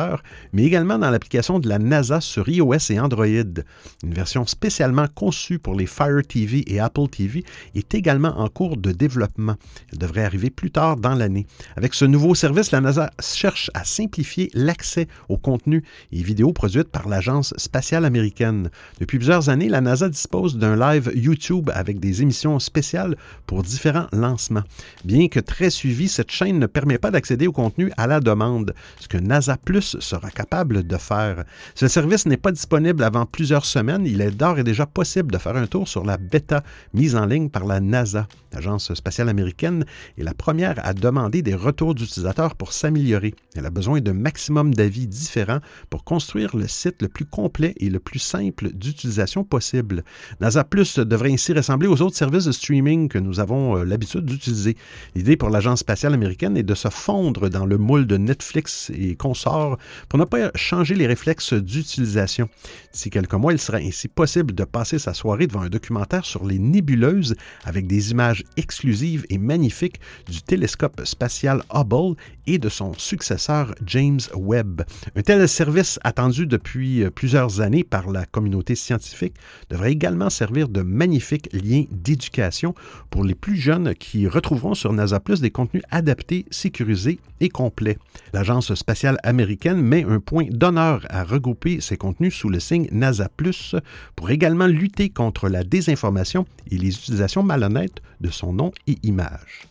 mais 0.52 0.64
également 0.64 0.98
dans 0.98 1.10
l'application 1.10 1.58
de 1.58 1.68
la 1.68 1.78
NASA 1.78 2.20
sur 2.20 2.48
iOS 2.48 2.90
et 2.90 3.00
Android. 3.00 3.26
Une 3.26 4.14
version 4.14 4.46
spécialement 4.46 5.06
conçue 5.14 5.58
pour 5.58 5.74
les 5.74 5.86
Fire 5.86 6.22
TV 6.26 6.64
et 6.72 6.80
Apple 6.80 7.08
TV 7.08 7.44
est 7.74 7.94
également 7.94 8.38
en 8.38 8.48
cours 8.48 8.76
de 8.76 8.92
développement. 8.92 9.56
Elle 9.92 9.98
devrait 9.98 10.24
arriver 10.24 10.50
plus 10.50 10.70
tard 10.70 10.96
dans 10.96 11.14
l'année. 11.14 11.46
Avec 11.76 11.94
ce 11.94 12.04
nouveau 12.04 12.34
service, 12.34 12.70
la 12.70 12.80
NASA 12.80 13.10
cherche 13.20 13.70
à 13.74 13.84
simplifier 13.84 14.50
l'accès 14.54 15.08
aux 15.28 15.38
contenus 15.38 15.82
et 16.12 16.22
vidéos 16.22 16.52
produites 16.52 16.88
par 16.88 17.08
l'Agence 17.08 17.54
spatiale 17.56 18.04
américaine. 18.04 18.70
Depuis 19.00 19.18
plusieurs 19.18 19.48
années, 19.48 19.68
la 19.68 19.80
NASA 19.80 20.08
dispose 20.08 20.56
d'un 20.56 20.76
live 20.76 21.10
YouTube 21.14 21.70
avec 21.74 22.00
des 22.00 22.22
émissions 22.22 22.58
spéciales 22.58 23.16
pour 23.46 23.62
différents 23.62 24.06
lancements. 24.12 24.62
Bien 25.04 25.28
que 25.28 25.40
très 25.40 25.70
suivie, 25.70 26.08
cette 26.08 26.30
chaîne 26.30 26.58
ne 26.58 26.66
permet 26.66 26.98
pas 26.98 27.10
d'accéder 27.10 27.46
au 27.46 27.52
contenu 27.52 27.90
à 27.96 28.06
la 28.06 28.20
demande, 28.20 28.74
ce 29.00 29.08
que 29.08 29.18
NASA 29.18 29.56
Plus 29.56 29.87
sera 30.00 30.30
capable 30.30 30.86
de 30.86 30.96
faire. 30.96 31.44
Ce 31.74 31.88
service 31.88 32.26
n'est 32.26 32.36
pas 32.36 32.52
disponible 32.52 33.02
avant 33.02 33.26
plusieurs 33.26 33.64
semaines. 33.64 34.06
Il 34.06 34.20
est 34.20 34.30
d'ores 34.30 34.58
et 34.58 34.64
déjà 34.64 34.86
possible 34.86 35.32
de 35.32 35.38
faire 35.38 35.56
un 35.56 35.66
tour 35.66 35.88
sur 35.88 36.04
la 36.04 36.16
bêta 36.16 36.62
mise 36.94 37.16
en 37.16 37.26
ligne 37.26 37.48
par 37.48 37.64
la 37.64 37.80
NASA. 37.80 38.26
L'Agence 38.52 38.94
spatiale 38.94 39.28
américaine 39.28 39.84
est 40.16 40.22
la 40.22 40.32
première 40.32 40.74
à 40.84 40.94
demander 40.94 41.42
des 41.42 41.54
retours 41.54 41.94
d'utilisateurs 41.94 42.54
pour 42.54 42.72
s'améliorer. 42.72 43.34
Elle 43.54 43.66
a 43.66 43.70
besoin 43.70 44.00
d'un 44.00 44.14
maximum 44.14 44.74
d'avis 44.74 45.06
différents 45.06 45.60
pour 45.90 46.04
construire 46.04 46.56
le 46.56 46.66
site 46.66 47.02
le 47.02 47.08
plus 47.08 47.26
complet 47.26 47.74
et 47.78 47.90
le 47.90 47.98
plus 47.98 48.18
simple 48.18 48.70
d'utilisation 48.72 49.44
possible. 49.44 50.02
NASA 50.40 50.64
Plus 50.64 50.98
devrait 50.98 51.32
ainsi 51.32 51.52
ressembler 51.52 51.88
aux 51.88 52.00
autres 52.00 52.16
services 52.16 52.44
de 52.44 52.52
streaming 52.52 53.08
que 53.08 53.18
nous 53.18 53.40
avons 53.40 53.76
euh, 53.76 53.84
l'habitude 53.84 54.24
d'utiliser. 54.24 54.76
L'idée 55.14 55.36
pour 55.36 55.50
l'Agence 55.50 55.80
spatiale 55.80 56.14
américaine 56.14 56.56
est 56.56 56.62
de 56.62 56.74
se 56.74 56.88
fondre 56.88 57.48
dans 57.48 57.66
le 57.66 57.78
moule 57.78 58.06
de 58.06 58.16
Netflix 58.16 58.90
et 58.94 59.14
consorts 59.16 59.77
pour 60.08 60.18
ne 60.18 60.24
pas 60.24 60.50
changer 60.54 60.94
les 60.94 61.06
réflexes 61.06 61.54
d'utilisation. 61.54 62.48
D'ici 62.92 63.10
quelques 63.10 63.34
mois, 63.34 63.52
il 63.52 63.60
sera 63.60 63.78
ainsi 63.78 64.08
possible 64.08 64.54
de 64.54 64.64
passer 64.64 64.98
sa 64.98 65.14
soirée 65.14 65.46
devant 65.46 65.62
un 65.62 65.68
documentaire 65.68 66.24
sur 66.24 66.44
les 66.44 66.58
nébuleuses 66.58 67.34
avec 67.64 67.86
des 67.86 68.10
images 68.10 68.44
exclusives 68.56 69.24
et 69.30 69.38
magnifiques 69.38 70.00
du 70.30 70.42
télescope 70.42 71.02
spatial 71.04 71.62
Hubble 71.72 72.16
et 72.48 72.58
de 72.58 72.68
son 72.70 72.94
successeur 72.94 73.74
James 73.84 74.20
Webb. 74.34 74.82
Un 75.14 75.22
tel 75.22 75.46
service 75.46 76.00
attendu 76.02 76.46
depuis 76.46 77.04
euh, 77.04 77.10
plusieurs 77.10 77.60
années 77.60 77.84
par 77.84 78.10
la 78.10 78.24
communauté 78.24 78.74
scientifique 78.74 79.34
devrait 79.68 79.92
également 79.92 80.30
servir 80.30 80.68
de 80.68 80.80
magnifiques 80.80 81.50
liens 81.52 81.84
d'éducation 81.90 82.74
pour 83.10 83.22
les 83.22 83.34
plus 83.34 83.56
jeunes 83.56 83.94
qui 83.94 84.26
retrouveront 84.26 84.74
sur 84.74 84.92
NASA 84.92 85.20
Plus 85.20 85.40
des 85.42 85.50
contenus 85.50 85.82
adaptés, 85.90 86.46
sécurisés 86.50 87.20
et 87.40 87.50
complets. 87.50 87.98
L'Agence 88.32 88.74
spatiale 88.74 89.18
américaine 89.22 89.82
met 89.82 90.04
un 90.04 90.18
point 90.18 90.46
d'honneur 90.50 91.06
à 91.10 91.24
regrouper 91.24 91.80
ses 91.82 91.98
contenus 91.98 92.34
sous 92.34 92.48
le 92.48 92.60
signe 92.60 92.88
NASA 92.92 93.28
Plus 93.28 93.76
pour 94.16 94.30
également 94.30 94.66
lutter 94.66 95.10
contre 95.10 95.50
la 95.50 95.64
désinformation 95.64 96.46
et 96.70 96.78
les 96.78 96.94
utilisations 96.96 97.42
malhonnêtes 97.42 98.00
de 98.22 98.30
son 98.30 98.54
nom 98.54 98.72
et 98.86 98.96
image. 99.02 99.68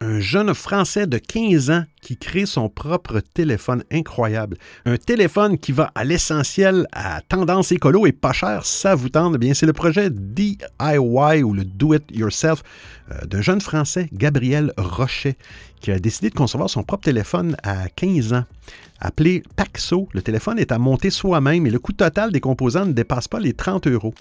Un 0.00 0.18
jeune 0.18 0.54
Français 0.54 1.06
de 1.06 1.18
15 1.18 1.70
ans 1.70 1.84
qui 2.00 2.16
crée 2.16 2.46
son 2.46 2.70
propre 2.70 3.20
téléphone 3.20 3.84
incroyable. 3.92 4.56
Un 4.86 4.96
téléphone 4.96 5.58
qui 5.58 5.72
va 5.72 5.90
à 5.94 6.04
l'essentiel 6.04 6.86
à 6.92 7.20
tendance 7.20 7.70
écolo 7.70 8.06
et 8.06 8.12
pas 8.12 8.32
cher, 8.32 8.64
ça 8.64 8.94
vous 8.94 9.10
tente. 9.10 9.34
Eh 9.34 9.38
bien, 9.38 9.52
c'est 9.52 9.66
le 9.66 9.74
projet 9.74 10.08
DIY 10.10 11.42
ou 11.42 11.52
le 11.52 11.64
Do 11.64 11.94
It 11.94 12.04
Yourself 12.10 12.62
euh, 13.10 13.26
d'un 13.26 13.42
jeune 13.42 13.60
Français, 13.60 14.08
Gabriel 14.12 14.72
Rochet, 14.78 15.36
qui 15.80 15.90
a 15.90 15.98
décidé 15.98 16.30
de 16.30 16.34
concevoir 16.34 16.70
son 16.70 16.82
propre 16.82 17.04
téléphone 17.04 17.56
à 17.62 17.88
15 17.90 18.32
ans. 18.32 18.44
Appelé 19.02 19.42
Paxo, 19.56 20.08
le 20.12 20.20
téléphone 20.20 20.58
est 20.58 20.72
à 20.72 20.78
monter 20.78 21.08
soi-même 21.08 21.66
et 21.66 21.70
le 21.70 21.78
coût 21.78 21.94
total 21.94 22.32
des 22.32 22.40
composants 22.40 22.84
ne 22.84 22.92
dépasse 22.92 23.28
pas 23.28 23.40
les 23.40 23.54
30 23.54 23.86
euros. 23.86 24.12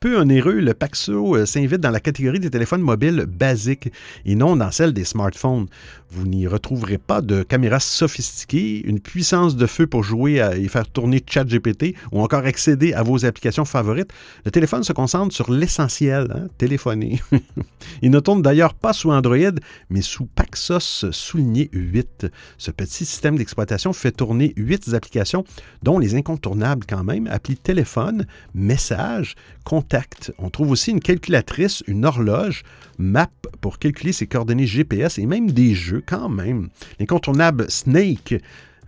Peu 0.00 0.18
onéreux, 0.18 0.60
le 0.60 0.72
Paxo 0.72 1.36
euh, 1.36 1.44
s'invite 1.44 1.82
dans 1.82 1.90
la 1.90 2.00
catégorie 2.00 2.40
des 2.40 2.48
téléphones 2.48 2.80
mobiles 2.80 3.26
basiques 3.26 3.92
et 4.24 4.34
non 4.34 4.56
dans 4.56 4.70
celle 4.70 4.94
des 4.94 5.04
smartphones. 5.04 5.66
Vous 6.10 6.26
n'y 6.26 6.46
retrouverez 6.46 6.98
pas 6.98 7.20
de 7.20 7.42
caméra 7.42 7.78
sophistiquée, 7.80 8.82
une 8.86 9.00
puissance 9.00 9.56
de 9.56 9.66
feu 9.66 9.86
pour 9.86 10.02
jouer 10.02 10.46
et 10.56 10.68
faire 10.68 10.86
tourner 10.86 11.22
ChatGPT 11.26 11.94
ou 12.10 12.20
encore 12.20 12.44
accéder 12.44 12.92
à 12.92 13.02
vos 13.02 13.24
applications 13.24 13.64
favorites. 13.64 14.12
Le 14.44 14.50
téléphone 14.50 14.84
se 14.84 14.92
concentre 14.92 15.34
sur 15.34 15.50
l'essentiel, 15.50 16.30
hein, 16.34 16.48
téléphoner. 16.58 17.20
Il 18.02 18.10
ne 18.10 18.20
tourne 18.20 18.42
d'ailleurs 18.42 18.74
pas 18.74 18.92
sous 18.92 19.10
Android, 19.10 19.54
mais 19.88 20.02
sous 20.02 20.26
Paxos 20.26 21.06
souligné 21.12 21.70
8. 21.72 22.26
Ce 22.58 22.70
petit 22.70 23.06
système 23.06 23.38
d'exploitation 23.38 23.94
fait 23.94 24.12
tourner 24.22 24.52
8 24.56 24.94
applications, 24.94 25.42
dont 25.82 25.98
les 25.98 26.14
incontournables 26.14 26.86
quand 26.88 27.02
même, 27.02 27.26
appli 27.26 27.56
téléphone, 27.56 28.24
message, 28.54 29.34
contact. 29.64 30.32
On 30.38 30.48
trouve 30.48 30.70
aussi 30.70 30.92
une 30.92 31.00
calculatrice, 31.00 31.82
une 31.88 32.04
horloge, 32.04 32.62
map 32.98 33.32
pour 33.60 33.80
calculer 33.80 34.12
ses 34.12 34.28
coordonnées 34.28 34.68
GPS 34.68 35.18
et 35.18 35.26
même 35.26 35.50
des 35.50 35.74
jeux 35.74 36.04
quand 36.06 36.28
même. 36.28 36.68
L'incontournable 37.00 37.68
Snake 37.68 38.36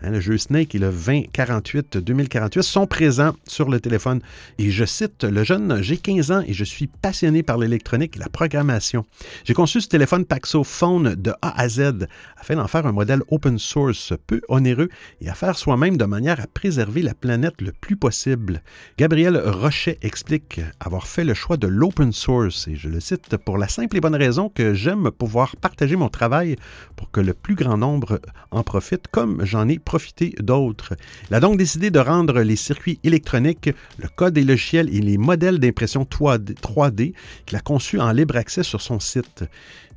Hein, 0.05 0.11
le 0.11 0.21
jeu 0.21 0.37
Snake 0.37 0.75
et 0.75 0.79
le 0.79 0.90
2048-2048 0.90 2.62
sont 2.62 2.87
présents 2.87 3.35
sur 3.49 3.71
le 3.71 3.81
téléphone. 3.81 4.21
Et 4.59 4.71
je 4.71 4.85
cite, 4.85 5.25
le 5.25 5.45
jeune, 5.45 5.83
j'ai 5.83 5.97
15 5.97 6.31
ans 6.31 6.43
et 6.47 6.53
je 6.53 6.64
suis 6.64 6.88
passionné 6.88 7.43
par 7.43 7.57
l'électronique 7.57 8.17
et 8.17 8.19
la 8.19 8.29
programmation. 8.29 9.07
J'ai 9.45 9.55
conçu 9.55 9.81
ce 9.81 9.88
téléphone 9.88 10.27
Paxo 10.27 10.62
Phone 10.62 11.14
de 11.14 11.33
A 11.40 11.59
à 11.59 11.69
Z 11.71 12.07
afin 12.37 12.57
d'en 12.57 12.69
faire 12.69 12.87
un 12.87 12.93
modèle 12.93 13.23
open 13.29 13.59
source 13.59 14.12
peu 14.27 14.43
onéreux 14.49 14.90
et 15.23 15.31
à 15.31 15.35
faire 15.35 15.57
soi-même 15.57 15.97
de 15.97 16.05
manière 16.05 16.38
à 16.38 16.49
préserver 16.49 17.01
la 17.01 17.14
planète 17.14 17.62
le 17.62 17.73
plus 17.73 17.97
possible. 17.97 18.62
Gabriel 18.99 19.38
Rochet 19.38 19.99
explique 20.03 20.61
avoir 20.81 21.07
fait 21.07 21.25
le 21.25 21.33
choix 21.33 21.57
de 21.57 21.67
l'open 21.67 22.12
source 22.12 22.69
et 22.69 22.77
je 22.77 22.90
le 22.90 23.01
cite 23.01 23.38
pour 23.38 23.57
la 23.57 23.69
simple 23.69 23.97
et 23.97 24.01
bonne 24.01 24.17
raison 24.17 24.51
que 24.51 24.75
j'aime 24.75 25.11
pouvoir 25.11 25.57
partager 25.57 25.97
mon 25.97 26.11
travail 26.11 26.57
pour 26.95 27.11
que 27.11 27.21
le 27.21 27.33
plus 27.33 27.55
grand 27.55 27.79
nombre 27.79 28.21
en 28.51 28.62
profite 28.62 29.09
comme 29.11 29.43
j'en 29.47 29.67
ai 29.67 29.79
profiter 29.94 30.35
d'autres. 30.40 30.94
Il 31.30 31.37
a 31.37 31.38
donc 31.38 31.57
décidé 31.57 31.92
de 31.92 32.00
rendre 32.00 32.40
les 32.40 32.57
circuits 32.57 32.98
électroniques, 33.04 33.70
le 33.98 34.09
code 34.09 34.35
des 34.35 34.42
logiciels 34.42 34.92
et 34.92 35.00
les 35.00 35.18
modèles 35.18 35.61
d'impression 35.61 36.02
3D, 36.02 37.14
qu'il 37.46 37.57
a 37.57 37.61
conçus 37.61 38.00
en 38.00 38.11
libre 38.11 38.35
accès 38.35 38.64
sur 38.64 38.80
son 38.80 38.98
site. 38.98 39.44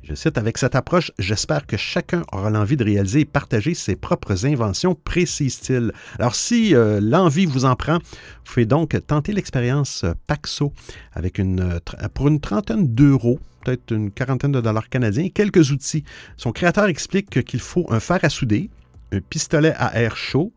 Je 0.04 0.14
cite, 0.14 0.38
avec 0.38 0.56
cette 0.56 0.76
approche, 0.76 1.10
j'espère 1.18 1.66
que 1.66 1.76
chacun 1.76 2.22
aura 2.30 2.48
l'envie 2.48 2.76
de 2.76 2.84
réaliser 2.84 3.20
et 3.22 3.24
partager 3.24 3.74
ses 3.74 3.96
propres 3.96 4.46
inventions, 4.46 4.94
précise-t-il. 4.94 5.90
Alors, 6.20 6.36
si 6.36 6.76
euh, 6.76 7.00
l'envie 7.02 7.46
vous 7.46 7.64
en 7.64 7.74
prend, 7.74 7.98
vous 7.98 8.44
pouvez 8.44 8.66
donc 8.66 8.96
tenter 9.08 9.32
l'expérience 9.32 10.04
Paxo 10.28 10.72
avec 11.12 11.38
une, 11.38 11.80
pour 12.14 12.28
une 12.28 12.38
trentaine 12.38 12.94
d'euros 12.94 13.40
peut-être 13.64 13.92
une 13.92 14.10
quarantaine 14.10 14.52
de 14.52 14.60
dollars 14.60 14.88
canadiens, 14.88 15.24
et 15.24 15.30
quelques 15.30 15.70
outils. 15.70 16.04
Son 16.36 16.52
créateur 16.52 16.86
explique 16.86 17.44
qu'il 17.44 17.60
faut 17.60 17.86
un 17.90 18.00
fer 18.00 18.18
à 18.22 18.28
souder, 18.28 18.70
un 19.12 19.20
pistolet 19.20 19.74
à 19.76 20.00
air 20.00 20.16
chaud 20.16 20.52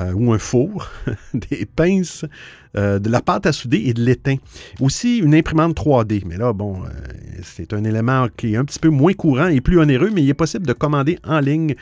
euh, 0.00 0.12
ou 0.12 0.32
un 0.32 0.38
four, 0.38 0.88
des 1.34 1.66
pinces, 1.66 2.24
euh, 2.76 2.98
de 2.98 3.10
la 3.10 3.20
pâte 3.20 3.46
à 3.46 3.52
souder 3.52 3.82
et 3.86 3.92
de 3.92 4.02
l'étain. 4.02 4.36
Aussi 4.80 5.18
une 5.18 5.34
imprimante 5.34 5.76
3D. 5.76 6.22
Mais 6.26 6.36
là, 6.36 6.52
bon, 6.52 6.82
euh, 6.84 6.88
c'est 7.42 7.74
un 7.74 7.84
élément 7.84 8.28
qui 8.34 8.54
est 8.54 8.56
un 8.56 8.64
petit 8.64 8.78
peu 8.78 8.88
moins 8.88 9.12
courant 9.12 9.48
et 9.48 9.60
plus 9.60 9.78
onéreux, 9.78 10.10
mais 10.10 10.22
il 10.22 10.30
est 10.30 10.34
possible 10.34 10.66
de 10.66 10.72
commander 10.72 11.18
en 11.24 11.40
ligne 11.40 11.74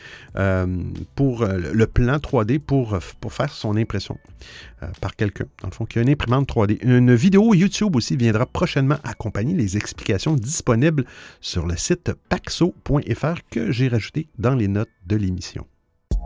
pour 1.14 1.44
le 1.44 1.86
plan 1.86 2.16
3D 2.16 2.58
pour, 2.58 2.98
faire 3.30 3.52
son 3.52 3.76
impression 3.76 4.16
par 5.00 5.14
quelqu'un. 5.16 5.46
Dans 5.62 5.68
le 5.68 5.74
fond, 5.74 5.84
qui 5.84 5.98
a 5.98 6.02
une 6.02 6.10
imprimante 6.10 6.48
3D. 6.48 6.78
Une 6.82 7.14
vidéo 7.14 7.54
YouTube 7.54 7.96
aussi 7.96 8.16
viendra 8.16 8.46
prochainement 8.46 8.98
accompagner 9.04 9.54
les 9.54 9.76
explications 9.76 10.34
disponibles 10.34 11.04
sur 11.40 11.66
le 11.66 11.76
site 11.76 12.12
paxo.fr 12.28 13.40
que 13.50 13.70
j'ai 13.70 13.88
rajouté 13.88 14.28
dans 14.38 14.54
les 14.54 14.68
notes 14.68 14.90
de 15.06 15.16
l'émission. 15.16 15.66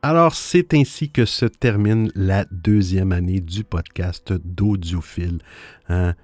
Alors, 0.00 0.36
c'est 0.36 0.74
ainsi 0.74 1.10
que 1.10 1.24
se 1.24 1.44
termine 1.44 2.12
la 2.14 2.44
deuxième 2.52 3.10
année 3.10 3.40
du 3.40 3.64
podcast 3.64 4.32
d'Audiophile. 4.32 5.40
Hein? 5.88 6.14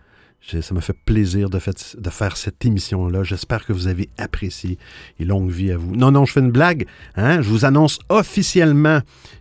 Ça 0.41 0.75
m'a 0.75 0.81
fait 0.81 0.97
plaisir 1.05 1.51
de, 1.51 1.59
de 1.59 2.11
faire 2.11 2.37
cette 2.37 2.65
émission-là. 2.65 3.25
J'espère 3.25 3.67
que 3.67 3.73
vous 3.73 3.89
avez 3.89 4.11
apprécié 4.17 4.79
et 5.19 5.25
longue 5.25 5.51
vie 5.51 5.73
à 5.73 5.77
vous. 5.77 5.97
Non, 5.97 6.13
non, 6.13 6.25
je 6.25 6.33
fais 6.33 6.41
une 6.41 6.53
blague. 6.53 6.87
Hein? 7.17 7.43
Je 7.43 7.49
vous 7.49 7.65
annonce 7.65 7.99
officiellement 8.11 9.01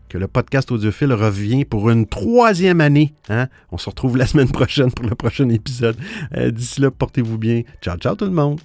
que 0.09 0.17
le 0.17 0.27
podcast 0.27 0.71
Audiophile 0.71 1.13
revient 1.13 1.63
pour 1.65 1.91
une 1.91 2.07
troisième 2.07 2.81
année. 2.81 3.13
Hein? 3.29 3.49
On 3.71 3.77
se 3.77 3.89
retrouve 3.89 4.17
la 4.17 4.25
semaine 4.27 4.49
prochaine 4.49 4.91
pour 4.91 5.05
le 5.05 5.15
prochain 5.15 5.47
épisode. 5.49 5.97
Euh, 6.36 6.49
d'ici 6.49 6.81
là, 6.81 6.89
portez-vous 6.89 7.38
bien. 7.38 7.61
Ciao, 7.81 7.97
ciao 7.97 8.15
tout 8.15 8.25
le 8.25 8.31
monde. 8.31 8.59